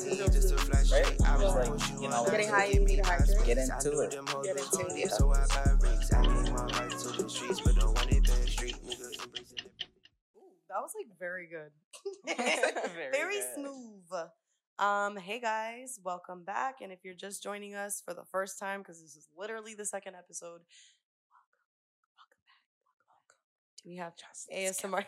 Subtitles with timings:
[0.00, 1.06] I That's how got it a makes need me just to flash Right?
[1.26, 3.44] I Just like, you you know, that Getting high, give you me need to.
[3.44, 4.10] Get into it.
[4.42, 5.10] Get was into it.
[5.12, 6.16] So I buy.
[6.16, 9.24] I gave my life to the streets, but don't want it back street, nigga.
[9.24, 9.84] Embracing it.
[10.36, 11.70] Ooh, that was like very good.
[12.94, 13.44] Very very good.
[13.54, 14.30] smooth.
[14.78, 16.76] Um, hey guys, welcome back.
[16.80, 19.84] And if you're just joining us for the first time, because this is literally the
[19.84, 20.62] second episode,
[21.30, 21.60] welcome,
[22.16, 22.64] welcome back,
[23.06, 23.36] welcome.
[23.84, 24.14] Do we have
[24.50, 25.04] ASMR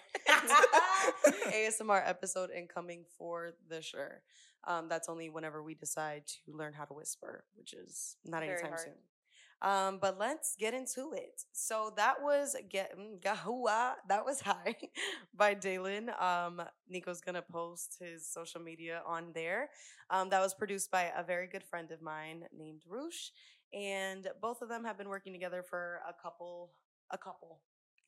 [1.51, 4.21] ASMR episode incoming for the sure?
[4.67, 8.53] Um, that's only whenever we decide to learn how to whisper, which is not Very
[8.53, 8.81] anytime hard.
[8.81, 8.95] soon.
[9.63, 11.43] Um, but let's get into it.
[11.53, 14.77] So that was get mm, Gahua, that was high
[15.35, 16.11] by Dalen.
[16.19, 19.71] Um, Nico's gonna post his social media on there.
[20.11, 23.31] Um, that was produced by a very good friend of mine named Roosh,
[23.73, 26.73] and both of them have been working together for a couple,
[27.13, 27.61] a couple,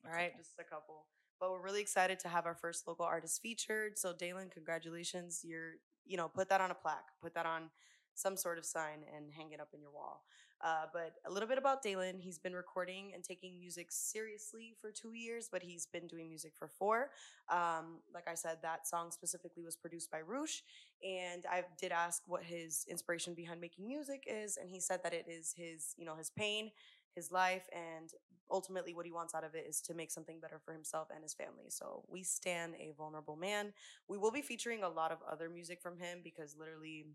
[0.05, 0.43] all right, couple.
[0.43, 1.05] just a couple.
[1.39, 3.97] But we're really excited to have our first local artist featured.
[3.97, 5.39] So Dalen, congratulations!
[5.43, 5.75] You're,
[6.05, 7.69] you know, put that on a plaque, put that on
[8.13, 10.23] some sort of sign, and hang it up in your wall.
[10.63, 12.17] Uh, but a little bit about Dalen.
[12.17, 16.53] He's been recording and taking music seriously for two years, but he's been doing music
[16.57, 17.09] for four.
[17.49, 20.61] Um, like I said, that song specifically was produced by Roosh.
[21.03, 25.13] And I did ask what his inspiration behind making music is, and he said that
[25.13, 26.71] it is his, you know, his pain,
[27.15, 28.09] his life, and
[28.51, 31.23] ultimately what he wants out of it is to make something better for himself and
[31.23, 31.65] his family.
[31.69, 33.73] So we stand a vulnerable man.
[34.07, 37.07] We will be featuring a lot of other music from him because literally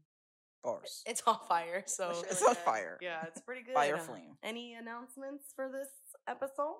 [0.64, 1.02] Bars.
[1.06, 1.84] it's on fire.
[1.86, 2.98] So It's It's on fire.
[3.00, 3.74] yeah, it's pretty good.
[3.74, 4.36] Fire Uh, flame.
[4.42, 5.88] Any announcements for this
[6.26, 6.76] episode?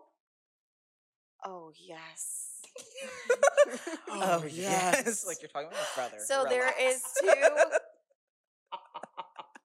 [1.44, 2.60] Oh yes.
[4.12, 5.24] Oh, yes.
[5.26, 6.16] like you're talking about your brother.
[6.26, 6.96] So there Relax.
[6.96, 7.28] is two.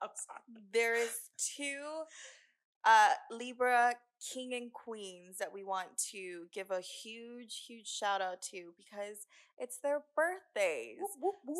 [0.01, 0.41] I'm sorry.
[0.71, 2.03] There is two
[2.85, 3.93] uh, Libra
[4.33, 9.27] king and queens that we want to give a huge, huge shout out to because
[9.57, 10.97] it's their birthdays.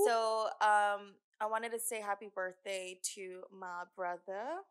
[0.05, 4.61] So um, I wanted to say happy birthday to my brother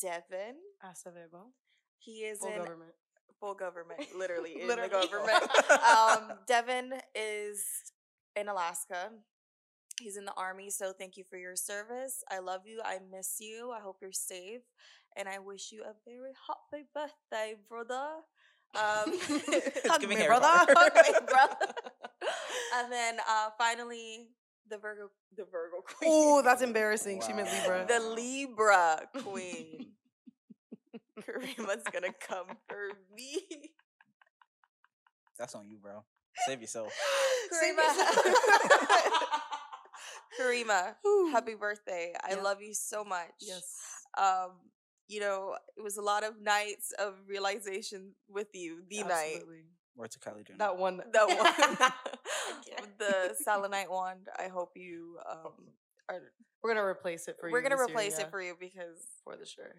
[0.00, 0.56] Devin.
[0.84, 1.52] Acevedo.
[1.98, 2.90] He is Full in government.
[3.38, 4.88] full government, literally in Literally.
[4.90, 5.42] the government.
[6.32, 7.64] um, Devin is
[8.36, 9.10] in Alaska.
[10.00, 12.24] He's in the army, so thank you for your service.
[12.30, 12.80] I love you.
[12.82, 13.70] I miss you.
[13.70, 14.62] I hope you're safe,
[15.16, 18.08] and I wish you a very happy birthday, brother.
[18.72, 19.12] Um,
[19.86, 20.46] Hug giving me, brother.
[20.46, 20.74] vibe.
[20.76, 21.74] Hug me, brother.
[22.76, 24.28] and then uh, finally,
[24.68, 26.08] the Virgo, the Virgo queen.
[26.14, 27.20] Oh, that's embarrassing.
[27.26, 27.84] She meant Libra.
[27.88, 29.88] the Libra queen.
[31.20, 33.72] Karima's gonna come for me.
[35.36, 36.04] That's on you, bro.
[36.46, 36.92] Save yourself.
[37.50, 38.54] Save Karima.
[40.40, 40.94] Karima,
[41.32, 42.14] happy birthday.
[42.22, 42.42] I Yeah.
[42.42, 43.32] love you so much.
[43.40, 43.74] Yes.
[44.16, 44.52] Um,
[45.10, 48.82] you know, it was a lot of nights of realization with you.
[48.88, 49.32] The night.
[49.34, 49.64] Absolutely.
[49.96, 50.58] Word to Kylie Jenner.
[50.58, 51.02] That one.
[51.12, 51.92] That one.
[52.98, 54.28] the selenite wand.
[54.38, 55.52] I hope you um
[56.08, 56.20] are
[56.62, 57.52] We're gonna replace it for you.
[57.52, 59.74] we're gonna this year, replace yeah, it for you because for the sure.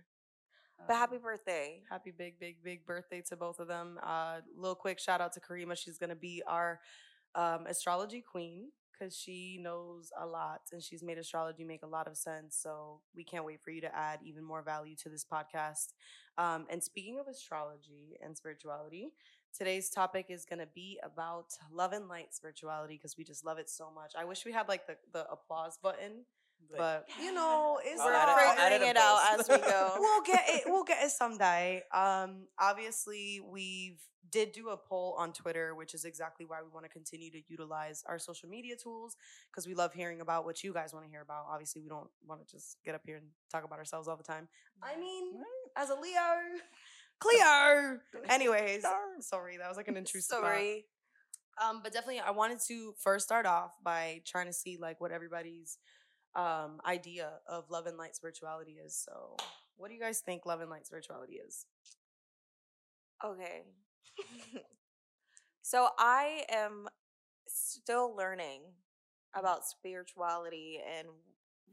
[0.87, 1.81] but happy Um, birthday.
[1.89, 5.39] happy big big big birthday to both of them uh little quick shout out to
[5.39, 6.79] karima she's gonna be our
[7.35, 8.69] um astrology queen
[9.01, 12.99] because she knows a lot and she's made astrology make a lot of sense so
[13.15, 15.93] we can't wait for you to add even more value to this podcast.
[16.37, 19.09] Um and speaking of astrology and spirituality
[19.57, 23.57] today's topic is going to be about love and light spirituality because we just love
[23.57, 24.13] it so much.
[24.17, 26.25] I wish we had like the, the applause button
[26.77, 29.93] but you know it's I'll We're add it- figuring it out as we go.
[29.99, 30.63] we'll get it.
[30.65, 31.83] We'll get it someday.
[31.93, 33.99] Um, obviously, we've
[34.31, 37.41] did do a poll on Twitter, which is exactly why we want to continue to
[37.49, 39.17] utilize our social media tools
[39.51, 41.45] because we love hearing about what you guys want to hear about.
[41.51, 44.23] Obviously, we don't want to just get up here and talk about ourselves all the
[44.23, 44.47] time.
[44.81, 45.33] I mean,
[45.75, 46.21] as a Leo,
[47.19, 47.99] Cleo.
[48.29, 48.85] Anyways,
[49.19, 50.37] sorry, that was like an intrusive.
[50.37, 50.43] thought.
[50.45, 50.85] Sorry.
[51.61, 55.11] Um, but definitely, I wanted to first start off by trying to see like what
[55.11, 55.77] everybody's
[56.35, 58.95] um idea of love and light spirituality is.
[58.95, 59.35] So,
[59.77, 61.65] what do you guys think love and light spirituality is?
[63.23, 63.63] Okay.
[65.61, 66.87] so I am
[67.47, 68.61] still learning
[69.35, 71.07] about spirituality and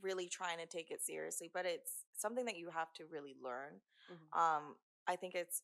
[0.02, 3.81] really trying to take it seriously, but it's something that you have to really learn.
[4.10, 4.38] Mhm.
[4.38, 4.76] Um,
[5.06, 5.62] I think it's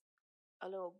[0.63, 0.97] a little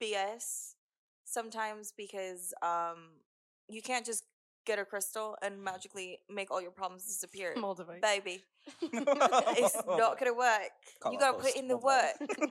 [0.00, 0.76] BS
[1.24, 3.20] sometimes because um,
[3.68, 4.24] you can't just
[4.64, 7.54] get a crystal and magically make all your problems disappear.
[7.56, 8.00] Moldavite.
[8.02, 8.42] Baby,
[8.82, 10.70] it's not gonna work.
[11.00, 12.20] Call you gotta put in the Moldavite.
[12.20, 12.50] work.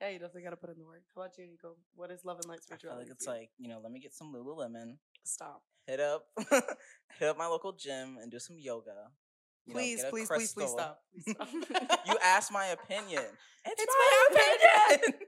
[0.00, 1.02] yeah, you definitely got to put in the work.
[1.14, 1.76] How about you, Nico?
[1.94, 4.14] What is love and light I feel like it's like, you know, let me get
[4.14, 5.62] some Lululemon, stop.
[5.86, 6.24] hit up
[7.18, 9.08] hit up my local gym and do some yoga.
[9.66, 11.00] You Please, get a please, please, please stop.
[11.24, 11.48] Please stop.
[12.06, 13.22] you asked my opinion.
[13.66, 15.20] It's, It's my, my opinion.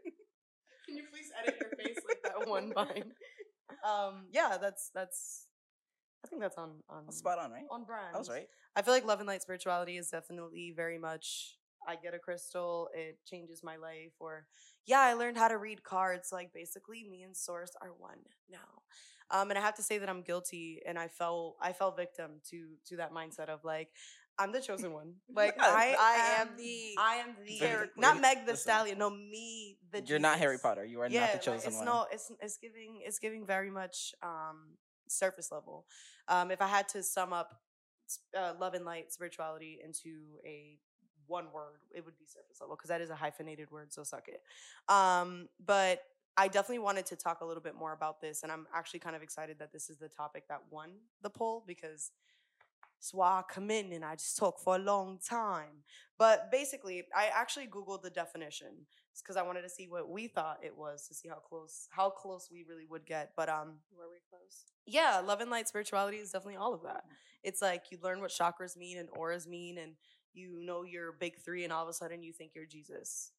[0.87, 3.13] Can you please edit your face like that one vine?
[3.85, 5.47] Um, yeah, that's that's
[6.25, 7.65] I think that's on on Spot on, right?
[7.71, 8.15] on brand.
[8.15, 8.47] I was right.
[8.77, 11.59] I feel like love and light spirituality is definitely very much.
[11.87, 14.13] I get a crystal, it changes my life.
[14.21, 14.47] Or
[14.87, 16.31] yeah, I learned how to read cards.
[16.33, 18.83] Like basically, me and Source are one now.
[19.31, 22.41] Um, and I have to say that I'm guilty, and I fell I fell victim
[22.51, 23.89] to to that mindset of like
[24.39, 25.15] I'm the chosen one.
[25.35, 28.21] Like Yeah, I I am am the I am the Very not.
[28.21, 28.73] Meg the Listen.
[28.73, 28.99] Stallion.
[28.99, 30.03] No, me the.
[30.07, 30.85] You're not Harry Potter.
[30.85, 31.87] You are yeah, not the like, chosen it's one.
[31.87, 34.77] no, it's it's giving it's giving very much um
[35.09, 35.87] surface level.
[36.29, 37.61] Um, if I had to sum up
[38.37, 40.79] uh, love and light spirituality into a
[41.27, 43.93] one word, it would be surface level because that is a hyphenated word.
[43.93, 44.43] So suck it.
[44.93, 46.01] Um, but
[46.37, 49.15] I definitely wanted to talk a little bit more about this, and I'm actually kind
[49.17, 50.93] of excited that this is the topic that won
[51.23, 52.11] the poll because
[53.13, 55.83] why I come in and I just talk for a long time.
[56.19, 58.87] But basically, I actually googled the definition
[59.21, 62.11] because I wanted to see what we thought it was to see how close how
[62.11, 63.33] close we really would get.
[63.37, 64.65] But um, Were we close?
[64.87, 67.05] yeah, love and light spirituality is definitely all of that.
[67.43, 69.93] It's like you learn what chakras mean and auras mean, and
[70.33, 73.33] you know your big three, and all of a sudden you think you're Jesus.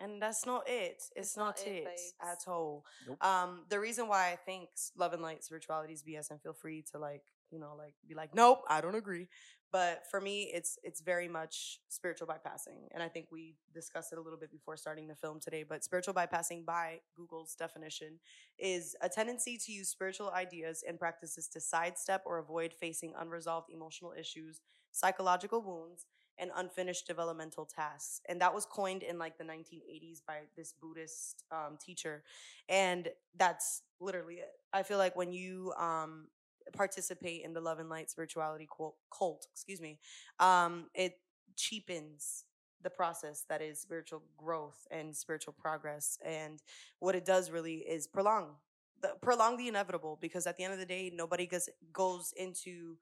[0.00, 0.94] and that's not it.
[0.96, 2.84] It's, It's not, not it, it, at all.
[3.06, 3.22] Nope.
[3.24, 6.84] Um, the reason why I think love and light spirituality is BS, and feel free
[6.92, 9.28] to like, you know, like be like, nope, I don't agree.
[9.70, 14.18] But for me, it's it's very much spiritual bypassing, and I think we discussed it
[14.18, 15.64] a little bit before starting the film today.
[15.66, 18.18] But spiritual bypassing, by Google's definition,
[18.58, 23.70] is a tendency to use spiritual ideas and practices to sidestep or avoid facing unresolved
[23.72, 24.60] emotional issues,
[24.90, 26.04] psychological wounds,
[26.38, 28.20] and unfinished developmental tasks.
[28.28, 32.24] And that was coined in like the 1980s by this Buddhist um, teacher.
[32.68, 34.50] And that's literally it.
[34.72, 36.26] I feel like when you um,
[36.72, 39.98] participate in the love and light spirituality cult, cult excuse me,
[40.40, 41.18] um, it
[41.56, 42.44] cheapens
[42.82, 46.18] the process that is spiritual growth and spiritual progress.
[46.24, 46.60] And
[46.98, 48.56] what it does really is prolong
[49.00, 52.96] the prolong the inevitable because at the end of the day, nobody goes goes into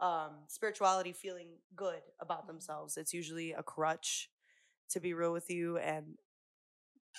[0.00, 2.96] um, spirituality feeling good about themselves.
[2.96, 4.30] It's usually a crutch,
[4.90, 5.78] to be real with you.
[5.78, 6.16] And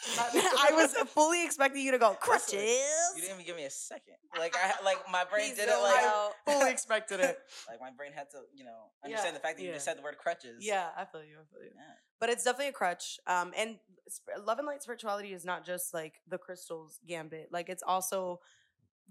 [0.18, 2.54] I was fully expecting you to go crutches.
[2.54, 4.16] You didn't even give me a second.
[4.38, 6.32] Like I like my brain didn't zoned like out.
[6.48, 7.38] fully expected it.
[7.68, 9.98] like my brain had to you know understand Yeah, the fact that you just said
[9.98, 10.58] the word crutches.
[10.66, 11.36] Yeah, I feel you.
[11.36, 11.72] I feel you.
[11.76, 11.82] Yeah.
[12.20, 13.20] But it's definitely a crutch.
[13.28, 13.78] Um, and
[14.12, 17.50] sp- love and light spirituality is not just like the crystals gambit.
[17.52, 18.40] Like it's also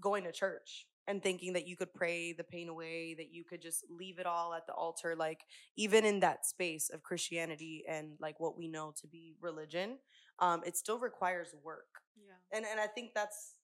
[0.01, 3.61] going to church and thinking that you could pray the pain away, that you could
[3.61, 5.15] just leave it all at the altar.
[5.15, 5.39] Like
[5.75, 9.97] even in that space of Christianity and like what we know to be religion,
[10.39, 12.33] um, it still requires work Yeah.
[12.51, 13.55] and and I think that's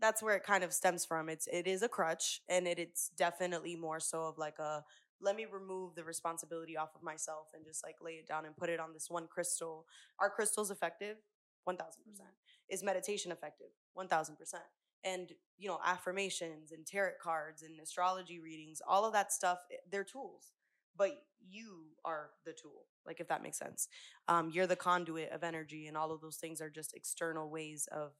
[0.00, 1.28] that's where it kind of stems from.
[1.28, 4.84] It's it is a crutch, and it, it's definitely more so of like a
[5.20, 8.56] let me remove the responsibility off of myself and just like lay it down and
[8.56, 9.86] put it on this one crystal.
[10.20, 11.16] Are crystals effective?
[11.64, 12.28] One thousand percent.
[12.68, 13.68] Is meditation effective?
[13.94, 14.64] One thousand percent.
[15.04, 19.76] And you know affirmations and tarot cards and astrology readings, all of that stuff, eh,
[19.90, 20.52] they're tools.
[20.98, 21.12] But
[21.48, 23.88] you are the tool, like if that makes sense.
[24.28, 27.88] Um, you're the conduit of energy and all of those things are just external ways
[27.90, 28.12] of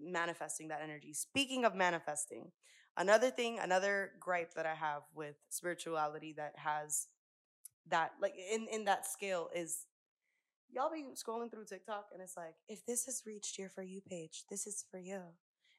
[0.00, 1.12] manifesting that energy.
[1.12, 2.52] Speaking of manifesting
[2.98, 7.08] another thing another gripe that i have with spirituality that has
[7.90, 9.84] that like in in that scale is
[10.70, 14.00] y'all be scrolling through tiktok and it's like if this has reached your for you
[14.00, 15.20] page this is for you.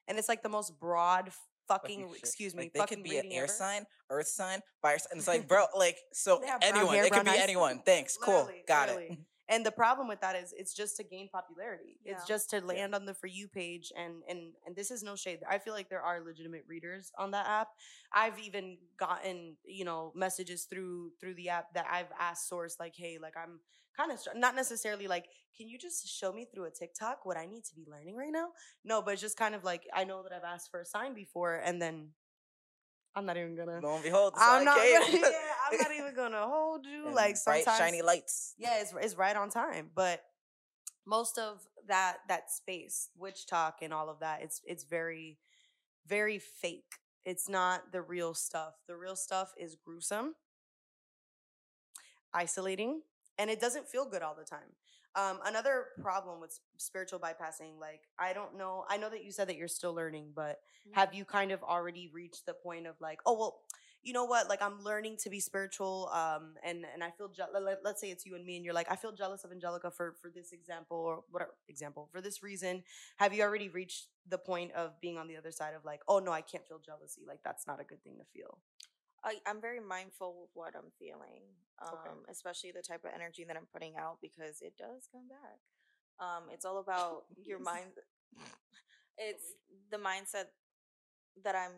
[0.08, 1.30] And it's like the most broad
[1.68, 3.52] fucking excuse me Like they fucking could be an air ever.
[3.52, 5.18] sign, earth sign, fire sign.
[5.18, 6.94] It's like, bro, like so They have brown anyone.
[6.94, 7.40] hair, it could be eyes.
[7.40, 7.82] anyone.
[7.84, 8.16] Thanks.
[8.16, 8.50] Cool.
[8.66, 9.08] Got literally.
[9.12, 9.18] it.
[9.50, 11.96] And the problem with that is it's just to gain popularity.
[12.04, 15.16] It's just to land on the for you page and and and this is no
[15.16, 15.38] shade.
[15.48, 17.68] I feel like there are legitimate readers on that app.
[18.12, 22.92] I've even gotten, you know, messages through through the app that I've asked source like,
[22.94, 23.60] "Hey, like I'm
[23.98, 25.26] kind of str- not necessarily like,
[25.56, 28.32] can you just show me through a TikTok what I need to be learning right
[28.32, 28.48] now?"
[28.84, 31.14] No, but it's just kind of like I know that I've asked for a sign
[31.14, 32.10] before and then
[33.14, 35.30] I'm not even gonna Lo and behold, I'm not gonna, yeah,
[35.70, 37.06] I'm not even gonna hold you.
[37.06, 38.54] And like bright, sometimes shiny lights.
[38.58, 39.90] yeah, it's it's right on time.
[39.94, 40.22] But
[41.04, 45.38] most of that that space, witch talk and all of that, it's it's very,
[46.06, 46.84] very fake.
[47.24, 48.74] It's not the real stuff.
[48.86, 50.34] The real stuff is gruesome,
[52.32, 53.02] isolating,
[53.38, 54.74] and it doesn't feel good all the time.
[55.14, 59.48] Um, another problem with spiritual bypassing, like I don't know, I know that you said
[59.48, 60.58] that you're still learning, but
[60.92, 63.60] have you kind of already reached the point of like, oh well,
[64.02, 64.48] you know what?
[64.48, 68.10] Like I'm learning to be spiritual, um, and and I feel je- let, let's say
[68.10, 70.52] it's you and me, and you're like, I feel jealous of Angelica for for this
[70.52, 72.84] example or whatever example for this reason.
[73.16, 76.18] Have you already reached the point of being on the other side of like, oh
[76.18, 77.22] no, I can't feel jealousy.
[77.26, 78.58] Like that's not a good thing to feel.
[79.24, 81.42] I, I'm very mindful of what I'm feeling,
[81.82, 82.10] um, Okay.
[82.30, 85.58] especially the type of energy that I'm putting out because it does come back.
[86.20, 87.92] Um, it's all about your mind.
[89.18, 89.54] It's
[89.90, 90.46] the mindset
[91.44, 91.72] that I'm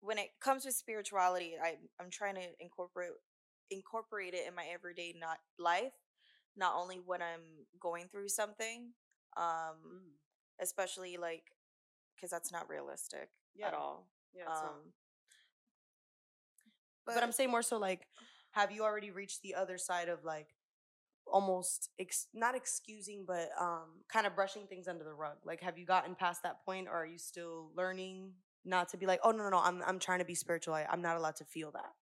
[0.00, 3.12] when it comes to spirituality, I I'm trying to incorporate
[3.70, 5.92] incorporate it in my everyday not life,
[6.56, 8.92] not only when I'm going through something,
[9.36, 10.10] um, Mm.
[10.60, 11.44] especially like
[12.16, 13.68] because that's not realistic Yeah.
[13.68, 14.08] at all.
[14.34, 14.44] Yeah.
[14.46, 14.92] Um,
[17.06, 18.06] but, I'm saying more so like,
[18.52, 20.48] have you already reached the other side of like
[21.26, 25.36] almost ex- not excusing, but um, kind of brushing things under the rug?
[25.44, 28.32] Like, have you gotten past that point, or are you still learning
[28.64, 30.74] not to be like, oh no no no, I'm I'm trying to be spiritual.
[30.74, 31.92] I, I'm not allowed to feel that.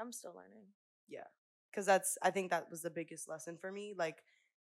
[0.00, 0.64] I'm still learning.
[1.08, 1.26] Yeah,
[1.70, 3.94] because that's I think that was the biggest lesson for me.
[3.96, 4.22] Like,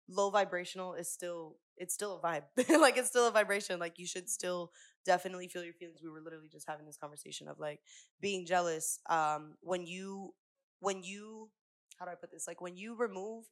[0.09, 2.45] low vibrational is still it's still a vibe.
[2.81, 3.79] like it's still a vibration.
[3.79, 4.71] Like you should still
[5.05, 6.01] definitely feel your feelings.
[6.03, 7.81] We were literally just having this conversation of like
[8.21, 8.99] being jealous.
[9.09, 10.35] Um, when you
[10.81, 11.51] when you
[11.99, 12.47] how do I put this?
[12.47, 13.45] Like when you remove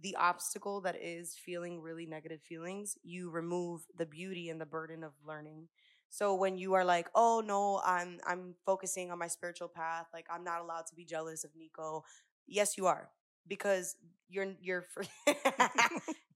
[0.00, 5.04] the obstacle that is feeling really negative feelings, you remove the beauty and the burden
[5.04, 5.68] of learning.
[6.10, 10.06] So when you are like, "Oh no, I'm I'm focusing on my spiritual path.
[10.12, 12.04] Like I'm not allowed to be jealous of Nico."
[12.46, 13.08] Yes, you are.
[13.46, 13.96] Because
[14.28, 15.04] you're you're for,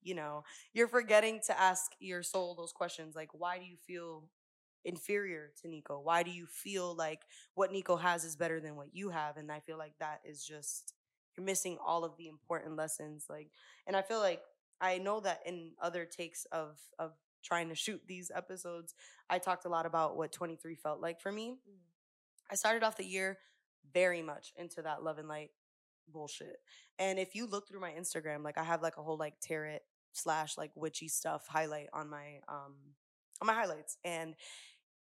[0.02, 0.44] you know,
[0.74, 4.24] you're forgetting to ask your soul those questions like why do you feel
[4.84, 6.00] inferior to Nico?
[6.00, 7.22] Why do you feel like
[7.54, 9.36] what Nico has is better than what you have?
[9.36, 10.94] And I feel like that is just
[11.36, 13.26] you're missing all of the important lessons.
[13.28, 13.50] Like,
[13.86, 14.40] and I feel like
[14.80, 18.94] I know that in other takes of of trying to shoot these episodes,
[19.30, 21.58] I talked a lot about what 23 felt like for me.
[21.68, 21.78] Mm.
[22.50, 23.38] I started off the year
[23.92, 25.50] very much into that love and light
[26.12, 26.56] bullshit.
[26.98, 29.78] And if you look through my Instagram, like I have like a whole like tarot
[30.12, 32.74] slash like witchy stuff highlight on my um
[33.40, 33.98] on my highlights.
[34.04, 34.34] And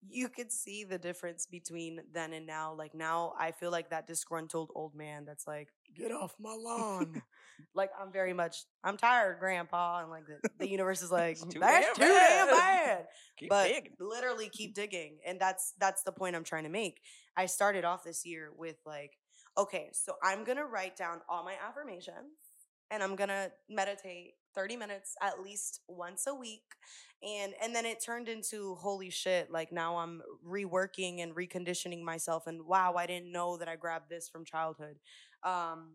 [0.08, 2.74] you could see the difference between then and now.
[2.74, 7.22] Like now I feel like that disgruntled old man that's like, get off my lawn.
[7.76, 10.02] like I'm very much I'm tired, grandpa.
[10.02, 13.06] And like the, the universe is like, too that's damn too damn bad." bad
[13.38, 13.92] Keep but digging.
[14.00, 17.02] literally keep digging and that's that's the point i'm trying to make
[17.38, 19.18] i started off this year with like
[19.58, 22.38] okay so i'm gonna write down all my affirmations
[22.92, 26.64] and i'm gonna meditate 30 minutes at least once a week
[27.22, 32.48] and and then it turned into holy shit like now i'm reworking and reconditioning myself
[32.48, 34.98] and wow i didn't know that i grabbed this from childhood.
[35.44, 35.94] Um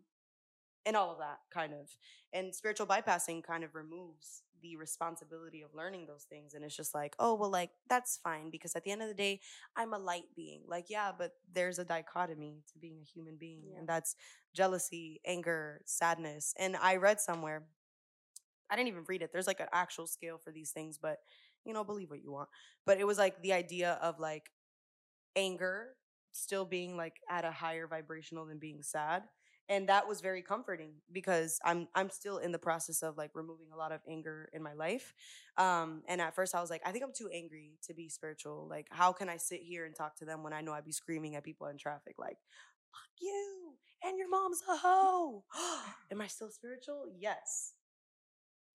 [0.86, 1.88] and all of that kind of
[2.32, 6.94] and spiritual bypassing kind of removes the responsibility of learning those things and it's just
[6.94, 9.38] like oh well like that's fine because at the end of the day
[9.76, 13.62] i'm a light being like yeah but there's a dichotomy to being a human being
[13.72, 13.78] Yeah.
[13.80, 14.16] and that's
[14.54, 17.64] jealousy anger sadness and i read somewhere
[18.70, 21.18] i didn't even read it there's like an actual scale for these things but
[21.64, 22.48] you know believe what you want
[22.86, 24.50] but it was like the idea of like
[25.36, 25.90] anger
[26.32, 29.22] still being like at a higher vibrational than being sad
[29.68, 33.66] and that was very comforting because i'm i'm still in the process of like removing
[33.73, 35.14] a lot of anger in my life
[35.56, 38.66] um and at first i was like i think i'm too angry to be spiritual
[38.68, 40.92] like how can i sit here and talk to them when i know i'd be
[40.92, 42.38] screaming at people in traffic like
[42.92, 43.73] fuck you
[44.06, 45.44] and your mom's a hoe.
[46.11, 47.06] Am i still spiritual?
[47.18, 47.73] Yes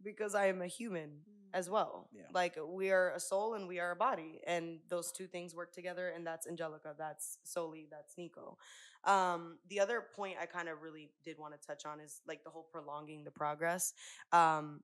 [0.04, 1.58] because i am a human Mm.
[1.58, 2.08] as well.
[2.14, 2.24] Yeah.
[2.32, 5.72] Like we are a soul and we are a body, and those two things work
[5.74, 6.10] together.
[6.10, 6.94] And that's Angelica.
[6.98, 7.88] That's Soli.
[7.90, 8.58] That's Nico.
[9.04, 12.44] Um, the other point I kind of really did want to touch on is like
[12.44, 13.94] the whole prolonging the progress.
[14.32, 14.82] Um,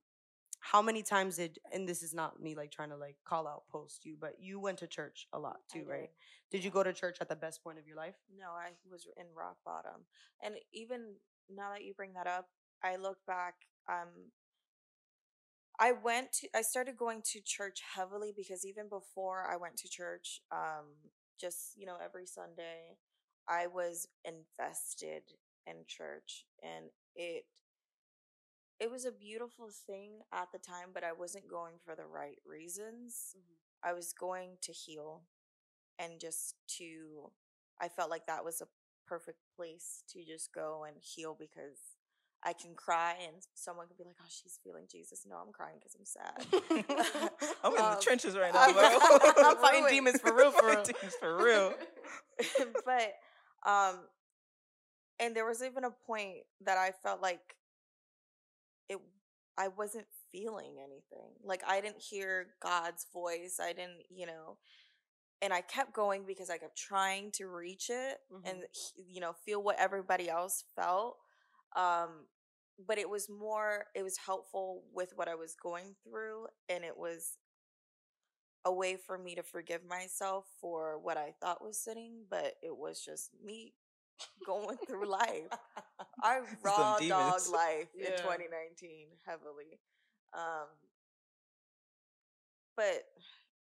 [0.60, 3.68] how many times did and this is not me like trying to like call out
[3.70, 6.10] post you, but you went to church a lot I too, right?
[6.50, 6.58] did.
[6.58, 8.16] Did you go to church at the best point of your life?
[8.36, 10.00] No, I was in rock bottom.
[10.42, 11.14] And even
[11.48, 12.48] now that you bring that up,
[12.82, 13.54] I look back,
[13.88, 14.08] um
[15.78, 19.88] I went to I started going to church heavily because even before I went to
[19.88, 20.86] church, um
[21.38, 22.96] just, you know, every Sunday,
[23.48, 25.22] I was invested
[25.66, 27.44] in church and it
[28.78, 32.38] it was a beautiful thing at the time, but I wasn't going for the right
[32.44, 33.34] reasons.
[33.82, 35.22] I was going to heal
[35.98, 37.32] and just to
[37.80, 38.68] I felt like that was a
[39.08, 41.95] perfect place to just go and heal because
[42.46, 45.76] I can cry and someone could be like, "Oh, she's feeling Jesus." No, I'm crying
[45.80, 47.30] because I'm sad.
[47.64, 49.34] I'm in the Um, trenches right now, I'm-.
[49.44, 50.82] I'm fighting demons for real, for real.
[50.84, 51.74] Demons for real.
[52.86, 53.12] but
[53.68, 53.96] um,
[55.18, 57.40] and there was even a point that I felt like
[58.88, 58.98] it.
[59.58, 61.30] I wasn't feeling anything.
[61.42, 63.58] Like I didn't hear God's voice.
[63.60, 64.58] I didn't, you know.
[65.42, 68.58] And I kept going because I kept trying to reach it and
[69.08, 71.16] you know feel what everybody else felt.
[71.74, 72.26] Um,
[72.84, 73.86] but it was more.
[73.94, 77.38] It was helpful with what I was going through, and it was
[78.66, 82.76] a way for me to forgive myself for what I thought was sinning, but it
[82.76, 83.74] was just me
[84.46, 85.48] going through life.
[86.22, 89.78] I Some raw dog life in 2019 heavily.
[90.34, 90.66] Um
[92.76, 93.04] but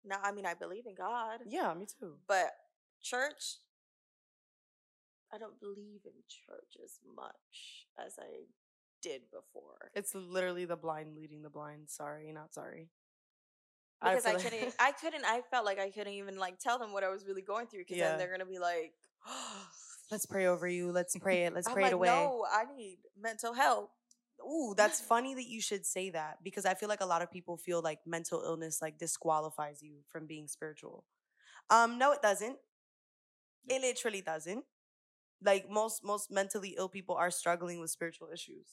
[0.04, 2.16] now I mean I believe in God, yeah, me too.
[2.28, 2.52] but
[3.02, 3.60] church
[5.34, 8.48] I don't believe in church as much as I
[9.02, 9.92] did before.
[9.96, 11.90] It's literally the blind leading the blind.
[11.90, 12.90] Sorry, not sorry.
[14.02, 15.26] Because I, like- couldn't, I couldn't.
[15.26, 17.82] I felt like I couldn't even like tell them what I was really going through.
[17.82, 18.10] Because Yeah.
[18.10, 18.94] then they're gonna be like,
[20.12, 20.92] Let's pray over you.
[20.92, 21.54] Let's pray it.
[21.54, 22.08] Let's I'm pray like, it away.
[22.08, 23.92] no, I need mental help.
[24.42, 27.30] Ooh, that's funny that you should say that because I feel like a lot of
[27.32, 31.04] people feel like mental illness like disqualifies you from being spiritual.
[31.70, 32.56] Um, no, it doesn't.
[33.68, 34.64] It literally doesn't.
[35.44, 38.68] Like most most mentally ill people are struggling with spiritual issues.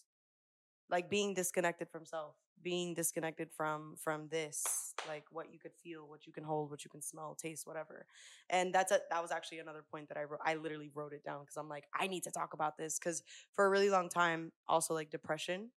[0.89, 6.09] Like being disconnected from self, being disconnected from from this, like what you could feel,
[6.09, 8.07] what you can hold, what you can smell, taste, whatever.
[8.51, 10.41] And that's a, that was actually another point that I wrote.
[10.45, 13.23] I literally wrote it down because I'm like, I need to talk about this because
[13.53, 15.71] for a really long time, also like depression,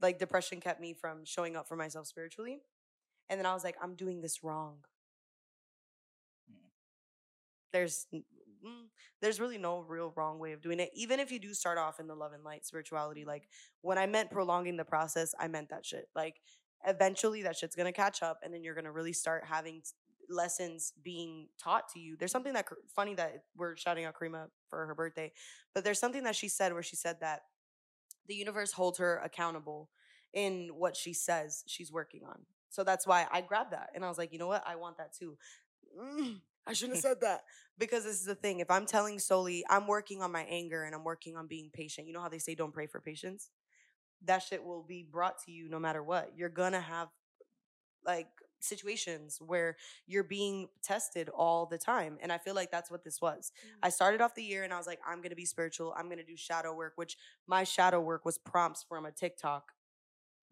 [0.00, 2.60] like depression kept me from showing up for myself spiritually.
[3.28, 4.78] And then I was like, I'm doing this wrong.
[6.50, 6.70] Mm.
[7.72, 8.06] There's
[8.64, 8.86] mm,
[9.20, 10.90] there's really no real wrong way of doing it.
[10.94, 13.48] Even if you do start off in the love and light spirituality, like
[13.82, 16.06] when I meant prolonging the process, I meant that shit.
[16.14, 16.36] Like
[16.86, 19.82] eventually that shit's gonna catch up, and then you're gonna really start having
[20.28, 22.16] lessons being taught to you.
[22.16, 25.32] There's something that funny that we're shouting out Karima for her birthday,
[25.74, 27.42] but there's something that she said where she said that
[28.28, 29.90] the universe holds her accountable
[30.32, 32.46] in what she says she's working on.
[32.68, 34.62] So that's why I grabbed that and I was like, you know what?
[34.66, 35.36] I want that too.
[36.66, 37.42] I shouldn't have said that
[37.78, 38.60] because this is the thing.
[38.60, 42.06] If I'm telling Soli, I'm working on my anger and I'm working on being patient.
[42.06, 43.50] You know how they say don't pray for patience?
[44.24, 46.32] That shit will be brought to you no matter what.
[46.36, 47.08] You're gonna have
[48.04, 48.28] like
[48.60, 49.76] situations where
[50.06, 52.18] you're being tested all the time.
[52.22, 53.52] And I feel like that's what this was.
[53.64, 53.78] Mm.
[53.82, 55.94] I started off the year and I was like, I'm gonna be spiritual.
[55.96, 59.72] I'm gonna do shadow work, which my shadow work was prompts from a TikTok.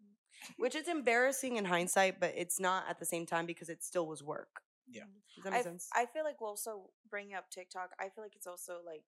[0.01, 0.53] Mm.
[0.57, 4.07] Which is embarrassing in hindsight, but it's not at the same time because it still
[4.07, 4.61] was work.
[4.91, 5.03] Yeah.
[5.35, 5.89] Does that I, make f- sense?
[5.93, 9.03] I feel like also bringing up TikTok, I feel like it's also like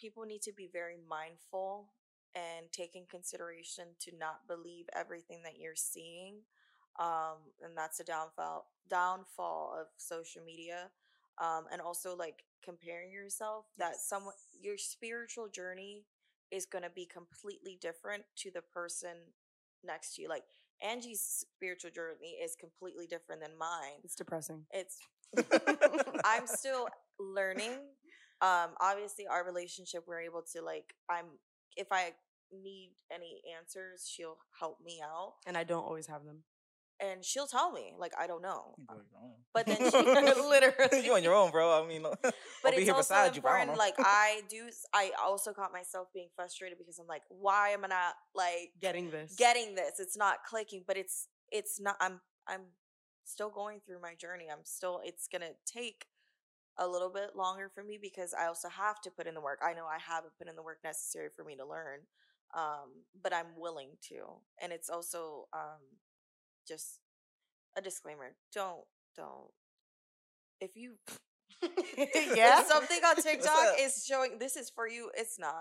[0.00, 1.90] people need to be very mindful
[2.34, 6.36] and take in consideration to not believe everything that you're seeing.
[6.98, 10.90] Um, and that's a downfall downfall of social media.
[11.38, 16.04] Um, and also like comparing yourself that someone your spiritual journey
[16.50, 19.16] is gonna be completely different to the person
[19.84, 20.28] next to you.
[20.28, 20.44] Like
[20.82, 21.20] Angie's
[21.56, 24.00] spiritual journey is completely different than mine.
[24.02, 24.64] it's depressing.
[24.70, 24.98] It's
[26.24, 27.72] I'm still learning.
[28.40, 30.94] Um, obviously, our relationship, we're able to like.
[31.08, 31.26] I'm
[31.76, 32.12] if I
[32.52, 36.42] need any answers, she'll help me out, and I don't always have them.
[37.00, 38.74] And she'll tell me like I don't know.
[38.78, 39.32] You go your own.
[39.52, 41.04] But then she- Literally.
[41.06, 41.82] you on your own, bro.
[41.82, 42.16] I mean, I'll
[42.62, 43.42] But be it's here beside you.
[43.42, 43.52] bro.
[43.52, 43.96] I don't important.
[43.98, 44.02] know.
[44.04, 47.88] Like I do, I also caught myself being frustrated because I'm like, why am I
[47.88, 49.34] not like Getting this.
[49.36, 49.98] getting this?
[49.98, 51.96] It's not clicking, but it's it's not.
[52.00, 52.62] I'm I'm
[53.24, 54.46] still going through my journey.
[54.50, 55.00] I'm still.
[55.04, 56.06] It's gonna take
[56.76, 59.60] a little bit longer for me because I also have to put in the work.
[59.64, 62.00] I know I haven't put in the work necessary for me to learn,
[62.56, 64.40] um, but I'm willing to.
[64.60, 65.78] And it's also um,
[66.66, 67.00] just
[67.76, 68.84] a disclaimer: don't
[69.16, 69.50] don't
[70.60, 70.94] if you
[72.34, 72.62] yeah.
[72.64, 75.10] something on TikTok is showing this is for you.
[75.16, 75.54] It's not.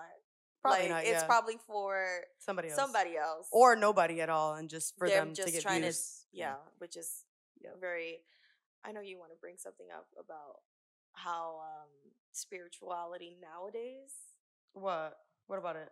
[0.61, 1.25] Probably like not, it's yeah.
[1.25, 2.05] probably for
[2.39, 2.79] somebody else.
[2.79, 6.23] somebody else Or nobody at all, and just for They're them to get trying views.
[6.31, 7.25] to yeah, which is
[7.81, 8.23] very.
[8.85, 10.59] I know you want to bring something up about
[11.13, 11.89] how um
[12.31, 14.11] spirituality nowadays
[14.73, 15.17] What?
[15.47, 15.89] What about it?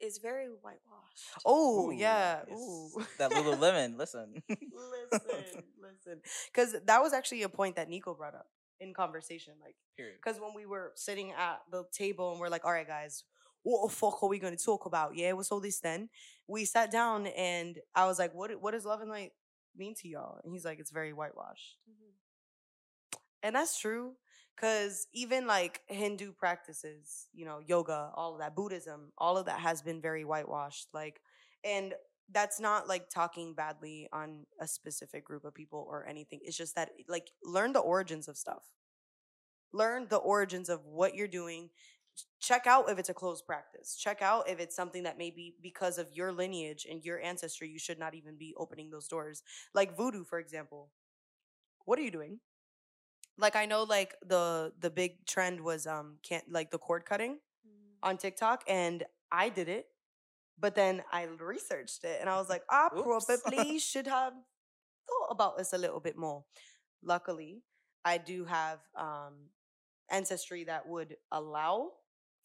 [0.00, 1.24] Is very whitewashed.
[1.44, 2.40] Oh, oh yeah.
[2.50, 2.90] Ooh.
[3.18, 3.96] that Lululemon.
[3.96, 4.42] Listen.
[4.48, 6.20] listen, listen.
[6.52, 8.46] Because that was actually a point that Nico brought up
[8.80, 9.54] in conversation.
[9.62, 10.16] Like, Period.
[10.22, 13.24] because when we were sitting at the table and we're like, all right, guys,
[13.62, 15.16] what the fuck are we going to talk about?
[15.16, 16.08] Yeah, what's all this then?
[16.46, 19.32] We sat down and I was like, what, what does love and light
[19.76, 20.40] mean to y'all?
[20.44, 21.76] And he's like, it's very whitewashed.
[21.90, 23.18] Mm-hmm.
[23.42, 24.12] And that's true.
[24.58, 29.60] Cause even like Hindu practices, you know, yoga, all of that, Buddhism, all of that
[29.60, 30.88] has been very whitewashed.
[30.94, 31.20] Like,
[31.62, 31.92] and
[32.32, 36.40] that's not like talking badly on a specific group of people or anything.
[36.42, 38.62] It's just that like learn the origins of stuff.
[39.72, 41.70] Learn the origins of what you're doing.
[42.40, 43.94] Check out if it's a closed practice.
[43.96, 47.78] Check out if it's something that maybe because of your lineage and your ancestry, you
[47.78, 49.42] should not even be opening those doors.
[49.74, 50.90] Like voodoo, for example.
[51.86, 52.40] What are you doing?
[53.38, 57.38] Like I know like the the big trend was um can't like the cord cutting
[58.02, 59.86] on TikTok and I did it.
[60.58, 63.26] But then I researched it and I was like, I Oops.
[63.44, 64.32] probably should have
[65.06, 66.44] thought about this a little bit more.
[67.02, 67.62] Luckily,
[68.04, 69.50] I do have um
[70.10, 71.90] ancestry that would allow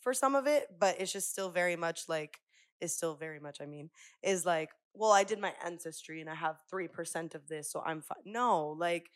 [0.01, 2.39] for some of it, but it's just still very much like
[2.81, 3.89] is still very much, I mean,
[4.23, 8.01] is like, well, I did my ancestry and I have 3% of this, so I'm
[8.01, 8.17] fine.
[8.25, 9.11] No, like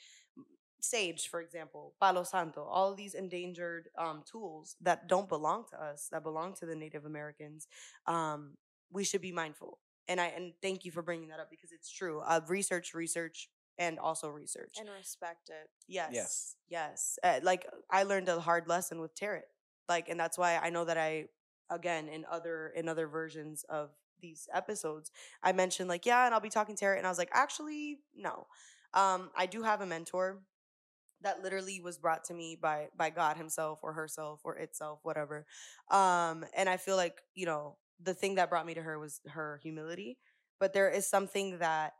[0.89, 5.81] sage, for example, palo santo, all of these endangered um, tools that don't belong to
[5.81, 7.67] us, that belong to the Native Americans,
[8.07, 8.57] um,
[8.91, 9.79] we should be mindful.
[10.07, 12.19] And I and thank you for bringing that up because it's true.
[12.19, 14.75] Uh, research, research, and also research.
[14.79, 15.69] and respect it.
[15.87, 16.09] Yes.
[16.13, 16.55] Yes.
[16.69, 17.19] Yes.
[17.23, 19.41] Uh, like I learned a hard lesson with tarot.
[19.89, 21.25] Like and that's why I know that I
[21.69, 23.89] again in other in other versions of
[24.21, 25.11] these episodes
[25.43, 28.47] I mentioned like yeah and I'll be talking tarot and I was like actually no.
[28.93, 30.41] Um I do have a mentor
[31.25, 35.45] that literally was brought to me by by God himself or herself or itself whatever.
[35.91, 39.21] Um and I feel like, you know, the thing that brought me to her was
[39.27, 40.17] her humility,
[40.59, 41.93] but there is something that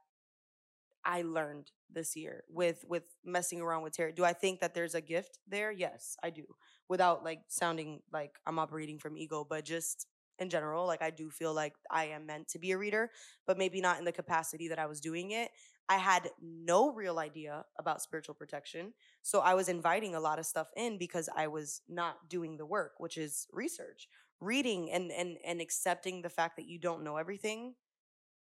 [1.03, 4.13] I learned this year with with messing around with tarot.
[4.13, 5.71] Do I think that there's a gift there?
[5.71, 6.45] Yes, I do.
[6.89, 10.07] Without like sounding like I'm operating from ego, but just
[10.39, 13.11] in general, like I do feel like I am meant to be a reader,
[13.47, 15.51] but maybe not in the capacity that I was doing it.
[15.87, 18.93] I had no real idea about spiritual protection.
[19.21, 22.65] So I was inviting a lot of stuff in because I was not doing the
[22.65, 24.07] work, which is research.
[24.41, 27.75] Reading and and and accepting the fact that you don't know everything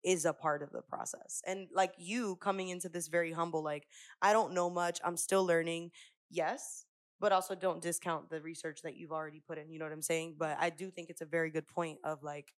[0.03, 1.41] is a part of the process.
[1.47, 3.87] And like you coming into this very humble, like,
[4.21, 5.91] I don't know much, I'm still learning.
[6.29, 6.85] Yes,
[7.23, 9.71] but also don't discount the research that you've already put in.
[9.71, 10.35] You know what I'm saying?
[10.37, 12.53] But I do think it's a very good point of like,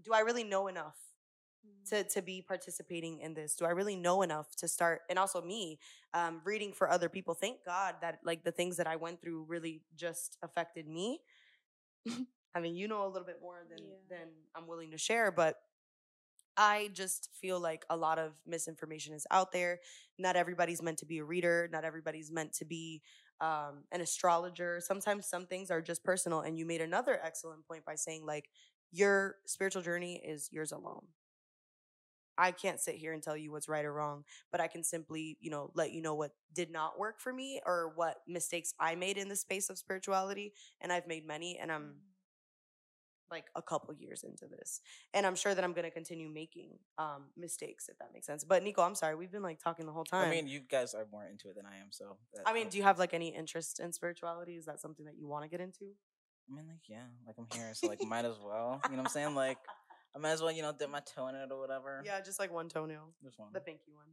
[0.00, 0.96] do I really know enough
[1.88, 3.56] to to be participating in this?
[3.56, 5.00] Do I really know enough to start?
[5.10, 5.80] And also me,
[6.14, 7.34] um, reading for other people.
[7.34, 11.18] Thank God that like the things that I went through really just affected me.
[12.54, 13.96] I mean, you know a little bit more than Yeah.
[14.08, 15.56] than I'm willing to share, but
[16.56, 19.80] I just feel like a lot of misinformation is out there.
[20.18, 21.68] Not everybody's meant to be a reader.
[21.72, 23.02] Not everybody's meant to be
[23.44, 24.80] um, an astrologer.
[24.80, 26.40] Sometimes some things are just personal.
[26.40, 28.48] And you made another excellent point by saying, like,
[28.90, 31.06] your spiritual journey is yours alone.
[32.38, 35.36] I can't sit here and tell you what's right or wrong, but I can simply,
[35.40, 38.96] you know, let you know what did not work for me or what mistakes I
[38.96, 40.52] made in the space of spirituality.
[40.80, 41.94] And I've made many, and I'm
[43.30, 44.80] like a couple years into this
[45.12, 48.44] and i'm sure that i'm going to continue making um mistakes if that makes sense
[48.44, 50.94] but nico i'm sorry we've been like talking the whole time I mean, you guys
[50.94, 52.16] are more into it than I am, so.
[52.34, 55.16] that- i mean do you have like any interest in spirituality is that something that
[55.18, 55.86] you want to get into
[56.50, 58.78] I mean, like, yeah, like I'm here, so like, might as well.
[58.84, 59.34] You know what I'm saying?
[59.34, 59.56] Like,
[60.14, 62.02] I might as well, you know, dip my toe in it or whatever.
[62.04, 63.48] yeah just like one toenail Just one.
[63.54, 64.08] the pinky one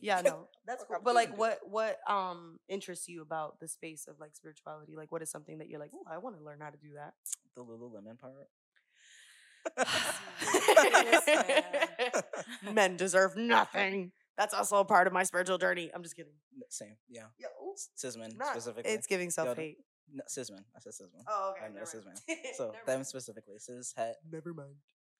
[0.00, 0.16] Yeah.
[0.16, 4.18] yeah no that's cool but like what what um interests you about the space of
[4.18, 6.70] like spirituality like what is something that you're like oh i want to learn how
[6.70, 7.12] to do that
[7.58, 8.48] The Lululemon part.
[12.72, 16.32] men deserve nothing that's also a part of my spiritual journey i'm just kidding
[16.70, 17.24] Same, yeah.
[17.38, 18.90] yeah, S- cis men Not- specifically.
[18.92, 19.76] it's giving self-hate
[20.12, 20.64] No, cis men.
[20.76, 21.24] I said cis men.
[21.28, 21.66] Oh, okay.
[21.66, 22.04] I know never cis
[22.56, 24.76] So Never them specifically, cis het Never mind.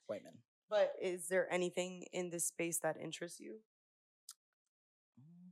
[0.07, 0.35] white men.
[0.71, 3.61] But is there anything in this space that interests you?
[5.21, 5.51] Mm.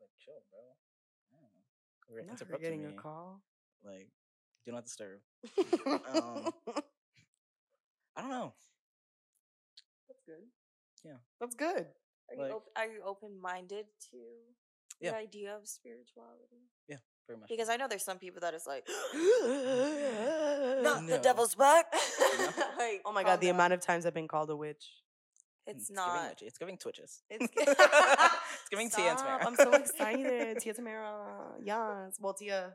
[0.00, 0.60] Like chill, bro.
[1.32, 1.64] I don't know.
[2.08, 2.94] We're Not her interrupting getting me.
[2.96, 3.42] a call.
[3.84, 4.08] Like,
[4.66, 5.20] do not disturb.
[5.86, 6.50] Um,
[8.16, 8.52] I don't know.
[10.08, 10.44] That's good.
[11.04, 11.18] Yeah.
[11.40, 11.86] That's good.
[12.28, 14.16] Are you, op- are you open minded to
[15.00, 15.12] Yeah.
[15.12, 16.66] the idea of spirituality?
[16.88, 16.96] Yeah,
[17.28, 17.48] very much.
[17.48, 18.84] Because I know there's some people that is like,
[20.82, 21.22] Not the No.
[21.22, 21.86] devil's back.
[23.04, 24.84] oh my god, the amount of times I've been called a witch.
[25.66, 26.28] it's Giving, not.
[26.30, 26.46] witchy.
[26.46, 27.22] it's giving twitches.
[27.30, 29.46] It's, It's giving Tia and Stop, Tamera.
[29.46, 30.58] I'm so excited.
[30.58, 31.52] Tia Tamera.
[31.62, 32.16] Yes.
[32.20, 32.74] Well, Tia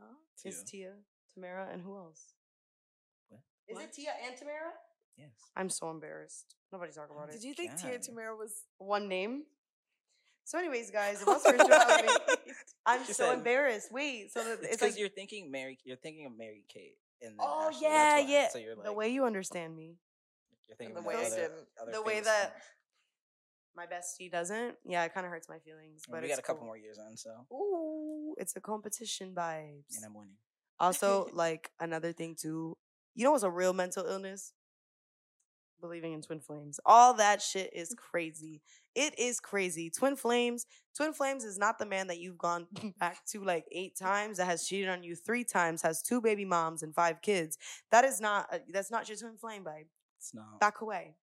[0.00, 0.06] Huh?
[0.44, 0.90] is Tia.
[0.90, 0.92] Tia,
[1.38, 2.34] Tamera, and who else?
[3.28, 3.40] What?
[3.68, 3.84] Is What?
[3.84, 4.70] it Tia and Tamera?
[5.16, 5.30] Yes.
[5.56, 6.54] I'm so embarrassed.
[6.72, 7.32] Nobody talk about it.
[7.32, 8.00] Did you think Tia God.
[8.00, 8.52] Tamera was?
[8.78, 9.44] One name.
[10.44, 12.08] So, anyways, guys, about spirituality,
[12.84, 13.90] I'm She so said- embarrassed.
[13.92, 15.78] Wait, so the, It's it's, because like you're thinking Mary.
[15.84, 16.96] You're thinking of Mary Kate.
[17.22, 18.48] And Oh, Ashley, yeah, yeah.
[18.50, 19.96] So you're like the way you understand me,
[20.68, 22.62] you're thinking the way other, other the way that women.
[23.76, 24.76] My bestie doesn't.
[24.84, 26.66] Yeah, it kind of hurts my feelings, but we got a couple cool.
[26.66, 29.96] more years on, so Ooh, it's a competition vibes.
[29.96, 30.36] and I'm winning.
[30.78, 32.76] Also, like another thing too,
[33.14, 34.52] you know what's a real mental illness?
[35.80, 36.80] Believing in twin flames.
[36.86, 37.96] All that shit is mm.
[37.96, 38.62] crazy.
[38.94, 39.90] It is crazy.
[39.90, 40.66] Twin flames.
[40.96, 42.66] Twin flames is not the man that you've gone
[42.98, 46.44] back to like eight times that has cheated on you three times, has two baby
[46.44, 47.58] moms and five kids.
[47.90, 48.46] That is not.
[48.52, 49.86] A, that's not your twin flame, babe.
[50.18, 50.60] It's not.
[50.60, 51.16] Back away.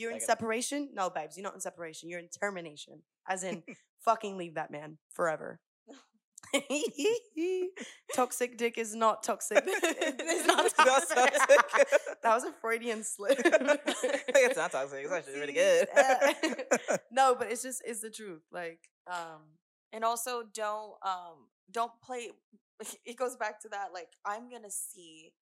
[0.00, 0.38] You're in Back it up.
[0.38, 0.88] separation?
[0.94, 1.36] No, babes.
[1.36, 2.08] You're not in separation.
[2.08, 3.02] You're in termination.
[3.28, 3.62] As in,
[4.04, 5.60] fucking leave that man forever.
[8.14, 9.62] toxic dick is not toxic.
[9.66, 11.32] it's not toxic.
[12.22, 13.38] that was a Freudian slip.
[13.44, 15.04] it's not toxic.
[15.04, 15.86] It's actually really good.
[17.12, 18.42] No, but it's just it's the truth.
[18.50, 19.42] Like, um,
[19.92, 22.30] And also, don't um, don't play.
[23.04, 23.88] It goes back to that.
[23.92, 25.32] Like, I'm gonna see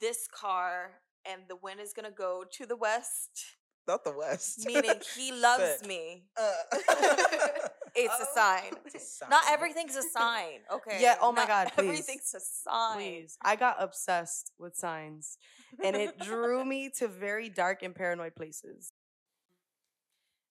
[0.00, 0.92] this car,
[1.24, 3.44] and the wind is gonna go to the west,
[3.86, 4.64] not the West.
[4.66, 6.24] Meaning he loves But- me.
[6.36, 6.52] Uh,
[7.94, 8.72] It's a Oh, sign.
[8.86, 9.28] it's a sign.
[9.28, 10.60] Not everything's a sign.
[10.72, 10.96] Okay.
[10.98, 11.88] Yeah, oh my Not God, please.
[11.90, 12.96] Everything's a sign.
[12.96, 13.36] Please.
[13.42, 15.36] I got obsessed with signs
[15.84, 18.92] and it drew me to very dark and paranoid places.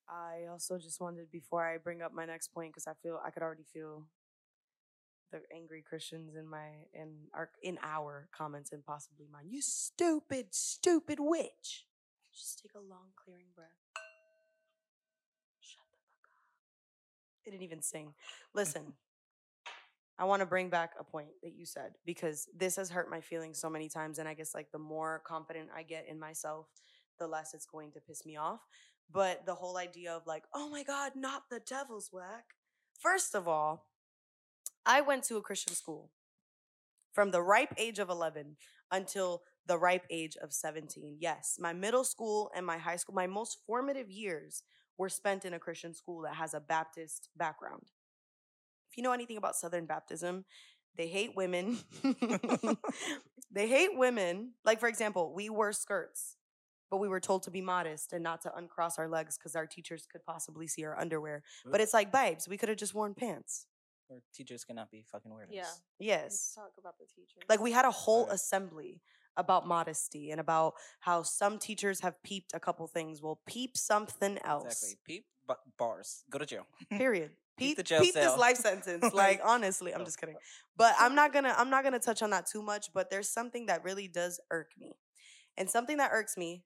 [0.08, 3.32] I also just wanted before I bring up my next point because I feel I
[3.32, 4.06] could already feel
[5.32, 9.46] the angry Christians in my in our in our comments and possibly mine.
[9.50, 11.86] You stupid, stupid witch.
[12.34, 13.70] Just take a long clearing breath.
[15.60, 16.42] Shut the fuck up.
[17.46, 18.14] It didn't even sing.
[18.54, 18.94] Listen.
[20.20, 23.22] I want to bring back a point that you said because this has hurt my
[23.22, 24.20] feelings so many times.
[24.20, 26.68] And I guess like the more confident I get in myself,
[27.18, 28.60] the less it's going to piss me off.
[29.12, 32.54] But the whole idea of like, oh my God, not the devil's work.
[33.00, 33.88] First of all,
[34.86, 36.12] I went to a Christian school
[37.14, 38.58] from the ripe age of 11
[38.92, 41.18] until the ripe age of 17.
[41.20, 44.64] Yes, my middle school and my high school, my most formative years
[44.98, 47.92] were spent in a Christian school that has a Baptist background.
[48.90, 50.46] If you know anything about Southern Baptism,
[50.98, 51.78] they hate women.
[53.52, 54.52] they hate women.
[54.66, 56.36] Like, for example, we wore skirts,
[56.90, 59.66] but we were told to be modest and not to uncross our legs because our
[59.66, 61.44] teachers could possibly see our underwear.
[61.66, 63.68] But it's like, babes, we could have just worn pants.
[64.10, 65.48] Our teachers cannot be fucking weirdos.
[65.52, 65.62] Yeah.
[65.64, 66.52] Let's Yes.
[66.56, 67.44] talk about the teachers.
[67.48, 68.34] Like, we had a whole Right.
[68.36, 69.02] assembly
[69.38, 73.22] about modesty and about how some teachers have peeped a couple things.
[73.22, 74.66] Well, peep something else.
[74.66, 74.98] Exactly.
[75.06, 76.24] Peep ba- bars.
[76.30, 76.66] Go to jail.
[76.90, 77.32] Period.
[77.58, 79.14] Peep Peep, the jail peep this life sentence.
[79.14, 80.36] Like honestly, I'm Oh, just kidding.
[80.78, 82.92] But I'm not gonna I'm not gonna touch on that too much.
[82.94, 84.94] But there's something that really does irk me,
[85.58, 86.64] and something that irks me.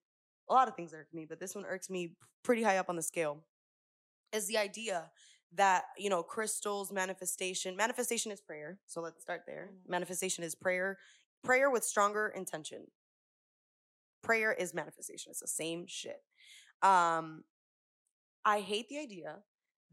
[0.49, 2.95] A lot of things irk me, but this one irks me pretty high up on
[2.95, 3.43] the scale.
[4.31, 5.09] Is the idea
[5.53, 9.89] that you know crystals manifestation manifestation is prayer so let's start there Mhm.
[9.89, 10.97] manifestation is prayer
[11.45, 12.87] prayer with stronger intention.
[14.23, 15.31] Prayer is manifestation.
[15.31, 16.21] It's the same shit.
[16.81, 17.43] Um
[18.45, 19.37] i hate the idea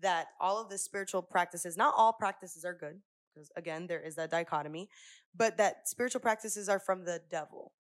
[0.01, 3.01] that all of the spiritual practices not all practices are good
[3.35, 4.89] because again there is that dichotomy
[5.35, 7.73] but that spiritual practices are from the devil.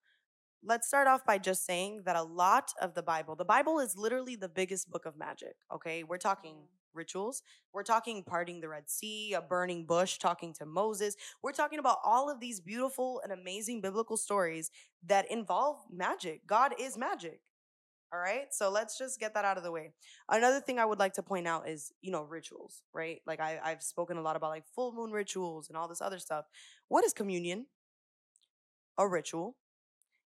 [0.65, 3.97] Let's start off by just saying that a lot of the bible the bible is
[3.97, 6.05] literally the biggest book of magic okay?
[6.05, 6.82] We're talking Mhm.
[6.95, 7.43] Rituals.
[7.73, 11.17] We're talking parting the red sea a burning bush talking to moses.
[11.43, 14.71] We're talking about all of these beautiful and amazing biblical stories
[15.07, 16.47] that involve magic.
[16.47, 17.41] God is magic.
[18.13, 18.47] All right?
[18.51, 19.93] So let's just get that out of the way.
[20.29, 23.21] Another thing i would like to point out is you know rituals right?
[23.27, 26.19] Like I, i've spoken a lot about like full moon rituals and all this other
[26.19, 26.47] stuff.
[26.89, 27.67] What is communion?
[28.99, 29.57] A ritual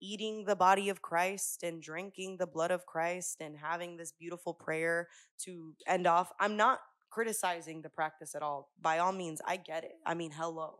[0.02, 4.54] eating the body of christ and drinking the blood of christ and having this beautiful
[4.54, 5.08] prayer
[5.38, 6.80] to end off i'm not
[7.10, 8.70] criticizing the practice at all.
[8.80, 9.94] By all means i get it.
[10.06, 10.80] I mean hello.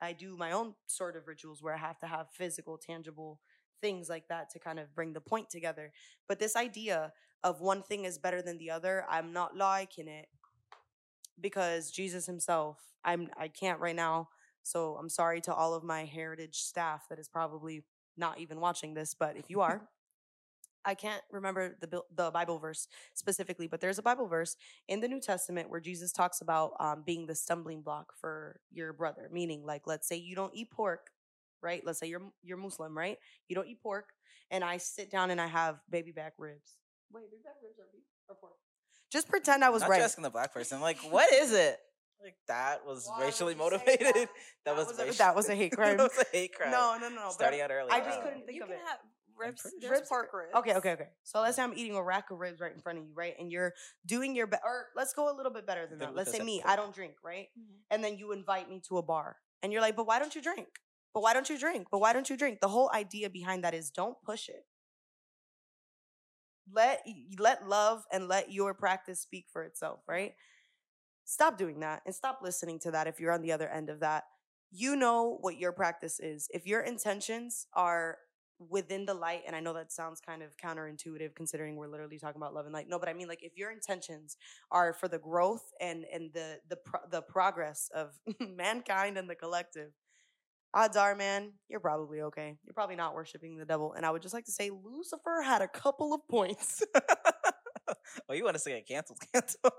[0.00, 3.40] I do my own sort of rituals where i have to have physical tangible
[3.82, 5.92] things like that to kind of bring the point together.
[6.26, 7.12] But this idea
[7.44, 10.26] of one thing is better than the other i'm not liking it
[11.40, 14.28] because jesus himself i'm i can't right now
[14.62, 17.84] so i'm sorry to all of my heritage staff that is probably
[18.16, 19.82] not even watching this but if you are
[20.84, 24.56] i can't remember the the bible verse specifically but there's a bible verse
[24.88, 28.92] in the new testament where jesus talks about um, being the stumbling block for your
[28.92, 31.10] brother meaning like let's say you don't eat pork
[31.62, 34.10] right let's say you're you're muslim right you don't eat pork
[34.50, 36.76] and i sit down and i have baby back ribs
[37.12, 38.54] wait baby back ribs are beef or pork
[39.10, 40.80] just pretend i was Not right asking the black person.
[40.80, 41.78] Like, what is it?
[42.22, 44.06] Like that was Why racially motivated.
[44.14, 44.14] that?
[44.64, 45.96] That, That was, was a- that was a hate crime.
[45.98, 46.70] that was a hate crime.
[46.72, 47.90] no no no no Starting out early.
[47.90, 48.24] I just wow.
[48.24, 48.82] couldn't think you of can it.
[48.86, 48.98] have
[49.36, 49.62] ribs.
[49.62, 50.54] pretty There's pork ribs.
[50.56, 51.08] Okay, okay, okay.
[51.22, 53.34] So let's say I'm eating a rack of ribs right in front of you, right?
[53.38, 53.74] And you're
[54.06, 56.14] doing your best, or let's go a little bit better than that.
[56.16, 56.72] Let's say me, pork.
[56.72, 57.48] I don't drink, right?
[57.58, 57.76] Mhm.
[57.90, 60.42] And then you invite me to a bar, and you're like, but why don't you
[60.42, 60.66] drink?
[61.14, 61.88] But why don't you drink?
[61.92, 62.60] But why don't you drink?
[62.60, 64.64] The whole idea behind that is don't push it.
[66.72, 67.06] Let
[67.38, 70.34] let love and let your practice speak for itself, right?
[71.26, 74.00] Stop doing that and stop listening to that if you're on the other end of
[74.00, 74.24] that.
[74.70, 76.48] You know what your practice is.
[76.54, 78.18] If your intentions are
[78.58, 82.40] within the light and i know that sounds kind of counterintuitive considering we're literally talking
[82.40, 84.36] about love and light no but i mean like if your intentions
[84.70, 89.34] are for the growth and and the the pro- the progress of mankind and the
[89.34, 89.90] collective
[90.74, 94.22] odds are man you're probably okay you're probably not worshiping the devil and i would
[94.22, 96.82] just like to say lucifer had a couple of points
[98.28, 99.18] oh, you want to say it canceled?
[99.32, 99.70] cancel?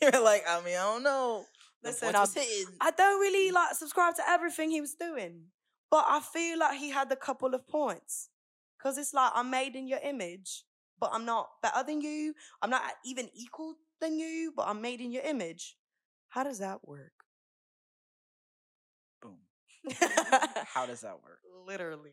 [0.00, 1.44] You're like, I mean, I don't know.
[1.84, 2.28] Listen, I'm-
[2.80, 3.54] i don't really mm.
[3.54, 5.46] like subscribe to everything he was doing
[5.90, 8.28] but i feel like he had a couple of points
[8.78, 10.64] because it's like i'm made in your image
[11.00, 15.00] but i'm not better than you i'm not even equal than you but i'm made
[15.00, 15.76] in your image
[16.28, 17.12] how does that work
[19.20, 19.38] Boom.
[20.74, 21.40] How does that work?
[21.66, 22.12] literally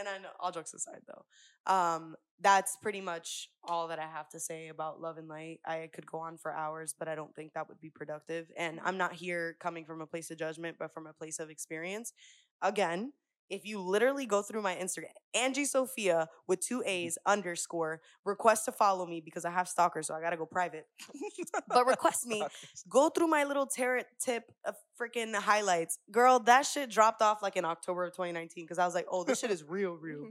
[0.00, 4.28] and I know all jokes aside though, um, that's pretty much all that I have
[4.30, 5.60] to say about love and light.
[5.64, 8.50] I could go on for hours, but I don't think that would be productive.
[8.56, 11.50] And I'm not here coming from a place of judgment, but from a place of
[11.50, 12.12] experience.
[12.62, 13.12] Again,
[13.50, 16.88] if you literally go through my Instagram, Angie Sophia with two mm-hmm.
[16.88, 20.86] A's underscore, request to follow me because I have stalkers, so I gotta go private.
[21.68, 22.42] But request me.
[22.88, 25.98] Go through my little tarot tip of freaking highlights.
[26.10, 29.24] Girl, that shit dropped off like in October of 2019 because I was like, oh,
[29.24, 30.26] this shit is real, real.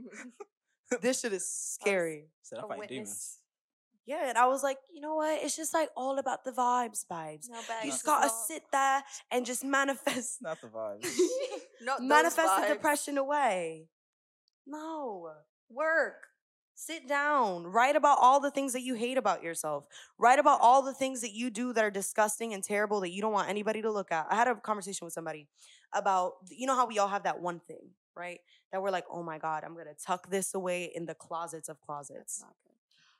[1.02, 2.24] this shit is scary.
[2.42, 2.88] Said I A fight witness.
[2.90, 3.38] demons.
[4.10, 5.40] Yeah, and I was like, you know what?
[5.40, 7.48] It's just like all about the vibes, vibes.
[7.48, 11.06] No, You babes, just gotta all- sit there and just manifest Not the vibes.
[11.80, 13.86] Not those manifest the depression away.
[14.66, 15.30] No.
[15.70, 16.14] Work.
[16.74, 17.62] Sit down.
[17.68, 19.84] Write about all the things that you hate about yourself.
[20.18, 23.22] Write about all the things that you do that are disgusting and terrible that you
[23.22, 24.26] don't want anybody to look at.
[24.28, 25.46] I had a conversation with somebody
[25.94, 28.40] about, you know how we all have that one thing, right?
[28.72, 31.68] That we're like, oh my God, I'm going to tuck this away in the closets
[31.68, 32.42] of closets.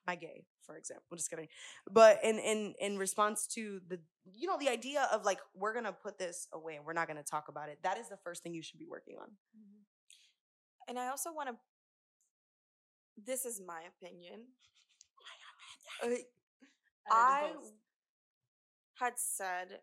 [0.07, 1.05] My gay, for example.
[1.13, 1.49] I'm just kidding.
[1.91, 4.01] But in in in response to the
[4.33, 7.23] you know, the idea of like, we're gonna put this away and we're not gonna
[7.23, 9.29] talk about it, that is the first thing you should be working on.
[9.57, 9.85] Mhm.
[10.89, 11.57] And I also want to.
[13.17, 14.47] This is my opinion.
[17.11, 17.53] Uh, I
[18.95, 19.81] had said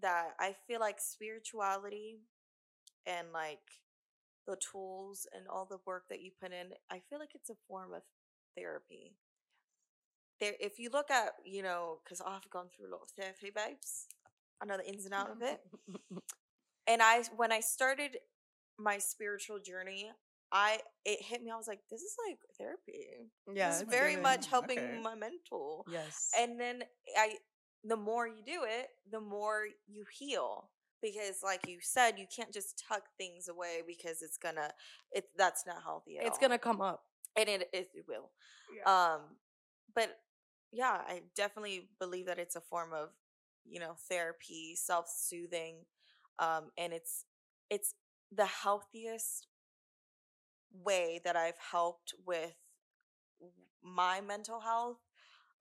[0.00, 2.20] that I feel like spirituality
[3.06, 3.60] and like
[4.46, 7.56] the tools and all the work that you put in, I feel like it's a
[7.68, 8.02] form of
[8.56, 9.14] therapy.
[10.40, 13.50] There, if you look at, you know, because I've gone through a lot of therapy,
[13.54, 14.06] babes.
[14.60, 15.60] I know the ins and out of it.
[16.86, 18.18] and I, when I started
[18.78, 20.10] my spiritual journey,
[20.50, 21.50] I it hit me.
[21.50, 23.30] I was like, this is like therapy.
[23.52, 24.22] yeah, this it's very given.
[24.22, 25.00] much helping Okay.
[25.02, 26.30] my mental Yes.
[26.38, 26.82] and then
[27.16, 27.34] i
[27.84, 30.70] the more you do it the more you heal
[31.02, 34.70] because like you said you can't just tuck things away because it's gonna
[35.12, 36.40] it that's not healthy at it's all.
[36.40, 37.02] gonna come up.
[37.36, 38.30] and it, it, it will
[38.86, 39.20] um
[39.94, 40.18] but
[40.72, 43.10] yeah i definitely believe that it's a form of
[43.64, 45.76] you know therapy self-soothing
[46.38, 47.24] um and it's
[47.70, 47.94] it's
[48.32, 49.46] the healthiest
[50.72, 52.54] way that i've helped with
[53.82, 54.98] my mental health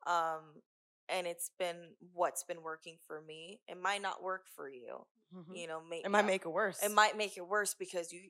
[0.05, 0.61] um
[1.09, 3.61] and it's been what's been working for me.
[3.67, 5.05] It might not work for you
[5.53, 6.81] you know may, It might make it worse.
[6.83, 8.21] it might make it worse because you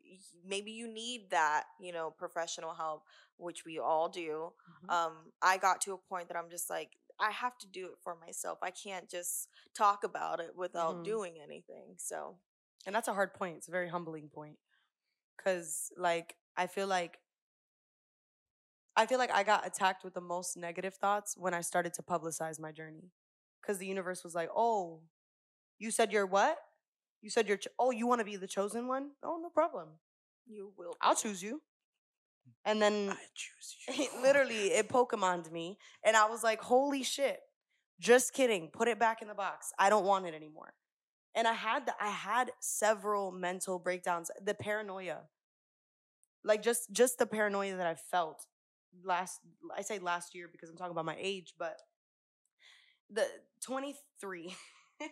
[0.46, 3.04] maybe you need that you know professional help
[3.38, 4.90] which we all do Mhm.
[4.90, 7.98] um i got to a point that i'm just like i have to do it
[8.04, 11.04] for myself i can't just talk about it without Mhm.
[11.04, 12.38] doing anything so
[12.86, 13.58] and that's a hard point.
[13.58, 14.58] It's a very humbling point.
[15.44, 17.20] Cause like I feel like
[18.96, 22.04] I feel like I got attacked with the most negative thoughts when I started to
[22.04, 23.12] publicize my journey.
[23.66, 25.04] Cause the universe was like, "Oh,
[25.80, 26.60] you said you're what?
[27.22, 29.12] You said you're oh, you want to be the chosen one?
[29.24, 29.90] Oh, no problem.
[30.46, 31.62] you will I'll choose you."
[32.66, 34.06] And then I choose you.
[34.06, 37.40] it literally it Pokemoned me, and I was like, "Holy shit!"
[38.00, 38.70] Just kidding.
[38.72, 39.74] Put it back in the box.
[39.80, 40.74] I don't want it anymore.
[41.36, 44.32] And I had the, I had several mental breakdowns.
[44.44, 45.22] The paranoia,
[46.44, 48.46] like just just the paranoia that I felt
[49.04, 49.40] last.
[49.76, 51.82] I say last year because I'm talking about my age, but
[53.10, 53.26] the
[53.62, 54.56] 23.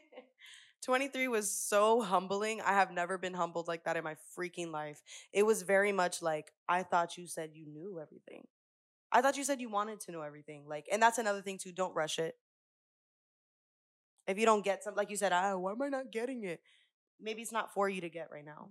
[0.85, 2.61] 23 was so humbling.
[2.61, 5.01] I have never been humbled like that in my freaking life.
[5.33, 8.45] It was very much like I thought you said you knew everything.
[9.11, 10.65] I thought you said you wanted to know everything.
[10.67, 11.71] Like, and that's another thing too.
[11.71, 12.35] Don't rush it.
[14.27, 16.61] If you don't get something, like you said, ah, why am I not getting it?
[17.19, 18.69] Maybe it's not for you to get right now.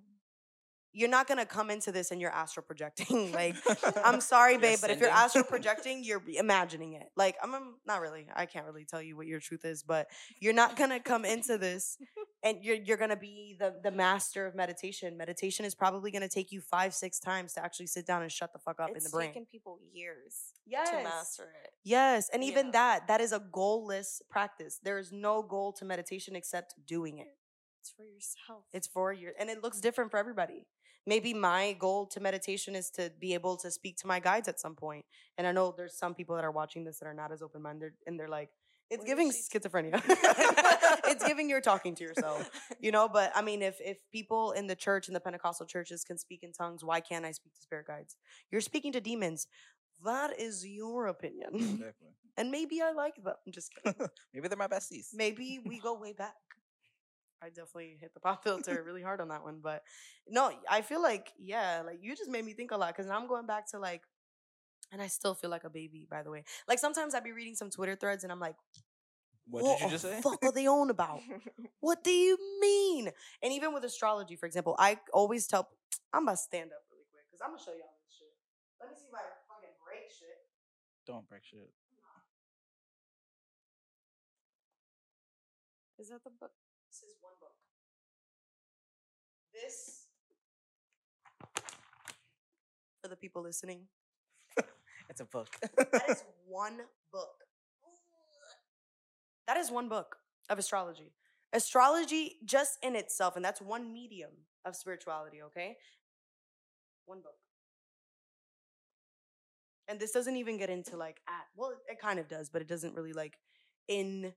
[0.94, 3.32] You're not gonna come into this and you're astral projecting.
[3.42, 3.56] like,
[4.04, 7.10] I'm sorry, babe, but if you're astral projecting, you're imagining it.
[7.16, 8.26] Like, I'm, I'm not really.
[8.34, 10.06] I can't really tell you what your truth is, but
[10.40, 11.98] you're not gonna come into this
[12.42, 15.16] and you're you're gonna be the the master of meditation.
[15.16, 18.52] Meditation is probably gonna take you five, six times to actually sit down and shut
[18.52, 19.28] the fuck up it's in the brain.
[19.28, 20.90] It's taken people years yes.
[20.90, 22.72] to master it Yes, and even Yeah.
[22.72, 24.78] that that is a goalless practice.
[24.82, 27.28] There is no goal to meditation except doing it.
[27.80, 30.66] it's for yourself It's for your and it looks different for everybody.
[31.06, 34.58] Maybe my goal to meditation is to be able to speak to my guides at
[34.58, 35.04] some point.
[35.36, 37.62] And I know there's some people that are watching this that are not as open
[37.62, 38.50] minded and they're like,
[38.90, 40.02] it's giving schizophrenia.
[41.06, 42.50] it's giving you're talking to yourself.
[42.80, 46.04] You know, but I mean if if people in the church in the Pentecostal churches
[46.04, 48.16] can speak in tongues, why can't I speak to spirit guides?
[48.50, 49.46] You're speaking to demons.
[50.04, 51.50] That is your opinion.
[51.54, 52.08] Exactly.
[52.36, 53.34] and maybe I like them.
[53.46, 54.08] I'm just kidding.
[54.34, 55.08] Maybe they're my besties.
[55.14, 56.34] maybe we go way back.
[57.44, 59.82] I definitely hit the pop filter really hard on that one, but
[60.26, 63.18] no, I feel like yeah, like you just made me think a lot because now
[63.18, 64.02] I'm going back to like,
[64.90, 66.06] and I still feel like a baby.
[66.10, 68.56] By the way, like sometimes I'd be reading some Twitter threads and I'm like,
[69.46, 70.20] What did you the just say?
[70.22, 71.20] Fuck are they on about?
[71.80, 73.10] What do you mean?
[73.42, 75.68] And even with astrology, for example, I always tell
[76.14, 78.32] I'm about to stand up really quick because I'm gonna show y'all this shit.
[78.80, 79.20] Let me see if I
[79.52, 80.48] fucking break shit.
[81.06, 81.68] Don't break shit.
[85.98, 86.50] Is that the book?
[89.54, 90.08] This,
[93.02, 93.82] for the people listening,
[95.08, 95.48] It's a book.
[95.76, 96.78] that is one
[97.12, 97.44] book.
[99.46, 100.16] That is one book
[100.48, 101.12] of astrology.
[101.52, 104.30] Astrology just in itself, and that's one medium
[104.64, 105.76] of spirituality, okay?
[107.06, 107.36] One book.
[109.86, 112.68] And this doesn't even get into like at well, it kind of does, but it
[112.68, 113.38] doesn't really like
[113.86, 114.32] in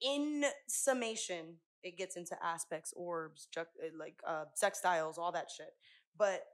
[0.00, 5.74] in summation, it gets into aspects, orbs, juc- uh, like uh, sextiles, all that shit.
[6.16, 6.44] But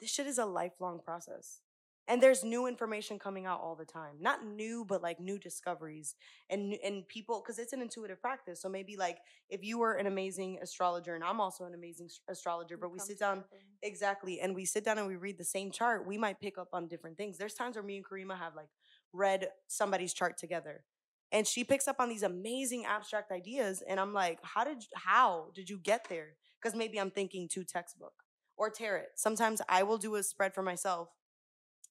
[0.00, 1.60] this shit is a lifelong process.
[2.08, 4.14] And there's new information coming out all the time.
[4.20, 6.14] Not new, but like new discoveries
[6.48, 8.62] and and people because it's an intuitive practice.
[8.62, 9.18] So maybe like
[9.50, 13.18] if you were an amazing astrologer and I'm also an amazing astrologer, but we sit
[13.18, 13.42] down.
[13.82, 14.40] Exactly.
[14.40, 16.86] And we sit down and we read the same chart, we might pick up on
[16.86, 17.38] different things.
[17.38, 18.70] There's times where me and Karima have like
[19.12, 20.84] read somebody's chart together.
[21.32, 23.82] And she picks up on these amazing abstract ideas.
[23.86, 26.34] And I'm like, how did you, how did you get there?
[26.60, 28.14] Because maybe I'm thinking too textbook
[28.56, 29.04] or tarot.
[29.16, 31.08] Sometimes I will do a spread for myself.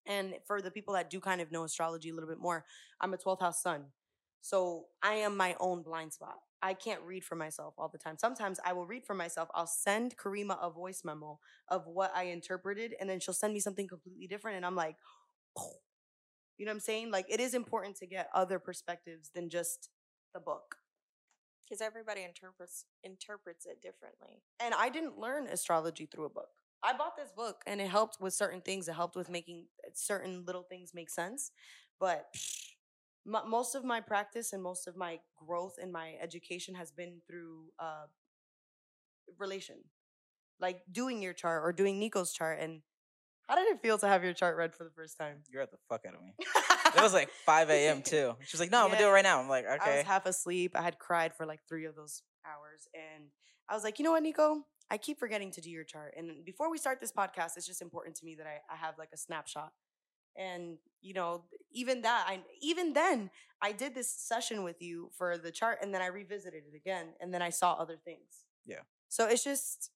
[0.07, 2.65] And for the people that do kind of know astrology a little bit more,
[3.01, 3.85] I'm a 12th house sun.
[4.41, 6.35] So I am my own blind spot.
[6.61, 8.17] I can't read for myself all the time.
[8.17, 9.49] Sometimes I will read for myself.
[9.53, 13.59] I'll send Karima a voice memo of what I interpreted, and then she'll send me
[13.59, 14.57] something completely different.
[14.57, 14.95] And I'm like,
[15.57, 15.73] oh.
[16.57, 17.11] You know what I'm saying?
[17.11, 19.89] Like, it is important to get other perspectives than just
[20.33, 20.77] the book.
[21.65, 24.43] because everybody interprets interprets it differently.
[24.59, 26.49] And I didn't learn astrology through a book.
[26.83, 28.87] I bought this book and it helped with certain things.
[28.87, 31.51] It helped with making uh, certain little things make sense.
[31.99, 32.25] But
[33.25, 37.21] mo- most of my practice and most of my growth in my education has been
[37.27, 38.05] through uh,
[39.37, 39.75] relation,
[40.59, 42.59] like doing your chart or doing Nico's chart.
[42.59, 42.81] And
[43.47, 45.37] how did it feel to have your chart read for the first time?
[45.49, 46.33] You read the fuck out of me.
[46.95, 48.01] It was like 5 a.m.
[48.01, 48.35] too.
[48.41, 49.91] She was like, "No, I'm gonna do it right now." I'm like, okay.
[49.91, 50.71] I was half asleep.
[50.75, 52.87] I had cried for like three of those hours.
[52.93, 53.25] And
[53.69, 54.63] I was like, you know what, Nico?
[54.91, 56.13] I keep forgetting to do your chart.
[56.15, 58.95] And before we start this podcast, it's just important to me that I, I have
[58.99, 59.71] like a snapshot.
[60.37, 63.29] And you know, even that, I even then,
[63.61, 67.13] I did this session with you for the chart, and then I revisited it again,
[67.21, 68.43] and then I saw other things.
[68.65, 68.81] Yeah.
[69.07, 69.91] So it's just,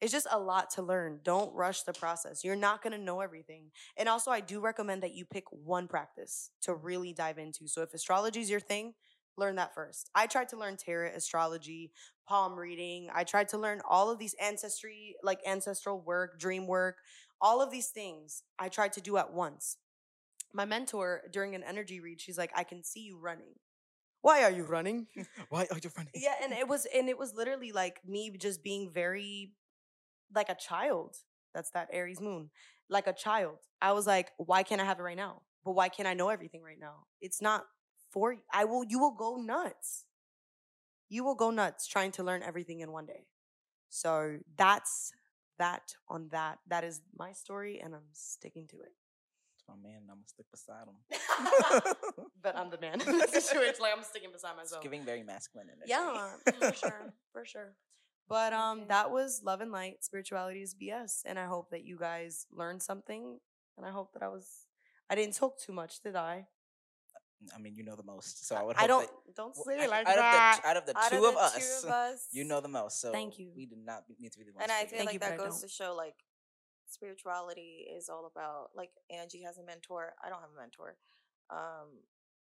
[0.00, 1.20] it's just a lot to learn.
[1.24, 2.44] Don't rush the process.
[2.44, 3.70] You're not gonna know everything.
[3.96, 7.66] And also, I do recommend that you pick one practice to really dive into.
[7.66, 8.94] So if astrology is your thing,
[9.36, 10.10] learn that first.
[10.14, 11.92] I tried to learn tarot, astrology,
[12.28, 13.08] palm reading.
[13.14, 16.98] I tried to learn all of these ancestry, like ancestral work, dream work,
[17.40, 19.76] all of these things I tried to do at once.
[20.52, 23.54] My mentor during an energy read, she's like, I can see you running.
[24.22, 25.06] Why are you running?
[25.50, 26.12] Why are you running?
[26.14, 29.52] yeah, and it was and it was literally like me just being very
[30.34, 31.16] like a child.
[31.54, 32.50] That's that Aries moon.
[32.88, 33.58] Like a child.
[33.80, 35.42] I was like, why can't I have it right now?
[35.64, 37.06] But why can't I know everything right now?
[37.20, 37.64] It's not
[38.10, 38.40] for you.
[38.52, 40.04] I will you will go nuts.
[41.08, 43.26] You will go nuts trying to learn everything in one day.
[43.88, 45.12] So that's
[45.58, 46.58] that on that.
[46.68, 48.92] That is my story and I'm sticking to it.
[49.56, 50.02] It's my man.
[50.02, 51.94] and I'm gonna stick beside him.
[52.42, 53.76] but I'm the man in the situation.
[53.80, 54.80] Like I'm sticking beside myself.
[54.80, 55.88] It's giving very masculine energy.
[55.88, 57.74] Yeah, for sure, for sure.
[58.28, 58.88] But um, Okay.
[58.88, 60.02] that was love and light.
[60.04, 63.38] Spirituality is BS, and I hope that you guys learned something.
[63.76, 64.66] And I hope that I was,
[65.08, 66.46] I didn't talk too much, did I?
[67.54, 68.76] I mean, you know the most, so I would.
[68.76, 69.00] I hope don't.
[69.26, 70.56] that- Don't Well, say it like out that.
[70.56, 72.60] Of the, out of the Out two of of, us, two of us, you know
[72.60, 73.00] the most.
[73.00, 73.52] So Thank you.
[73.54, 74.62] We do not need to be the ones.
[74.62, 76.14] and I feel like you, that goes to show like
[76.88, 80.14] spirituality is all about like Angie has a mentor.
[80.24, 80.96] I don't have a mentor,
[81.50, 81.88] um,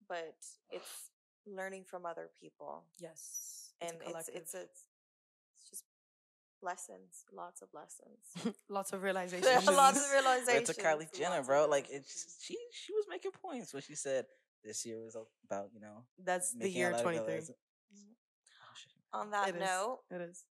[0.09, 0.35] but
[0.71, 1.11] it's
[1.47, 4.87] learning from other people, yes, and it's it's a, it's just
[6.63, 9.47] lessons, lots of lessons, lots of realizations.
[9.69, 10.77] are lots of Where realizations.
[10.77, 11.67] to Kylie Jenner, lots bro.
[11.69, 14.27] Like it's she she was making points when she said
[14.65, 17.35] this year was about you know That's the year twenty three.
[17.35, 17.55] realiza-
[17.95, 18.15] Mhm.
[19.15, 19.21] Oh.
[19.21, 19.61] On that It is.
[19.61, 20.45] note, It is.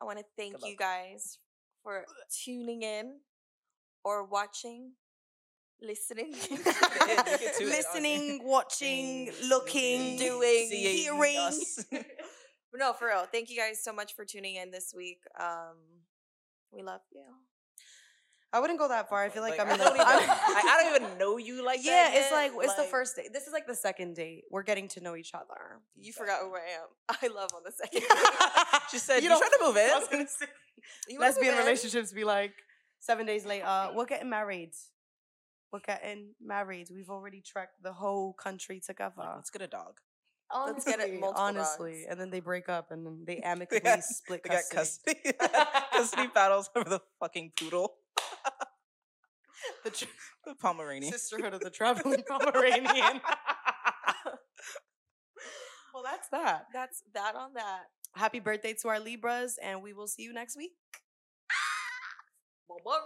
[0.00, 0.78] I want to thank Good you luck.
[0.78, 1.38] guys
[1.82, 2.04] for
[2.44, 3.20] tuning in
[4.04, 4.92] or watching,
[5.82, 6.64] listening, You can
[7.58, 11.52] tune in on Listening, watching, looking, doing, seeing hearing.
[12.72, 12.78] Us.
[12.78, 13.26] But no, for real.
[13.30, 15.20] Thank you guys so much for tuning in this week.
[15.38, 15.76] Um,
[16.72, 17.22] we love you.
[18.52, 19.22] I wouldn't go that far.
[19.22, 19.84] I feel like, I'm I in the.
[19.84, 22.14] don't even, I'm- I, I don't even know you like yeah, that.
[22.16, 23.32] it's yet, like it's the first date.
[23.32, 24.42] This is like the second date.
[24.50, 25.78] We're getting to know each other.
[25.96, 26.88] You forgot who I am.
[27.22, 28.02] I love on the second.
[28.90, 30.46] She said, You "You, trying to move in?" gonna say,
[31.08, 31.64] You lesbian move in?
[31.66, 32.54] relationships be like
[32.98, 33.90] seven days later.
[33.94, 34.72] We're getting married.
[35.72, 36.88] We're getting married.
[36.92, 39.14] We've already trekked the whole country together.
[39.36, 40.00] Let's get a dog.
[40.66, 42.06] Let's get it Honestly, multiple honestly, dogs.
[42.10, 45.16] and then they break up, and then they amicably got- split They got custody.
[45.22, 45.38] custody.
[45.92, 47.94] custody battles over the fucking poodle.
[49.84, 50.04] the tr-
[50.46, 51.12] The Pomeranian.
[51.12, 53.20] sisterhood of the traveling Pomeranian.
[55.94, 56.66] well, that's that.
[56.72, 57.84] That's that on that.
[58.14, 60.72] Happy birthday to our Libras, and we will see you next week.
[62.68, 62.98] Bye-bye.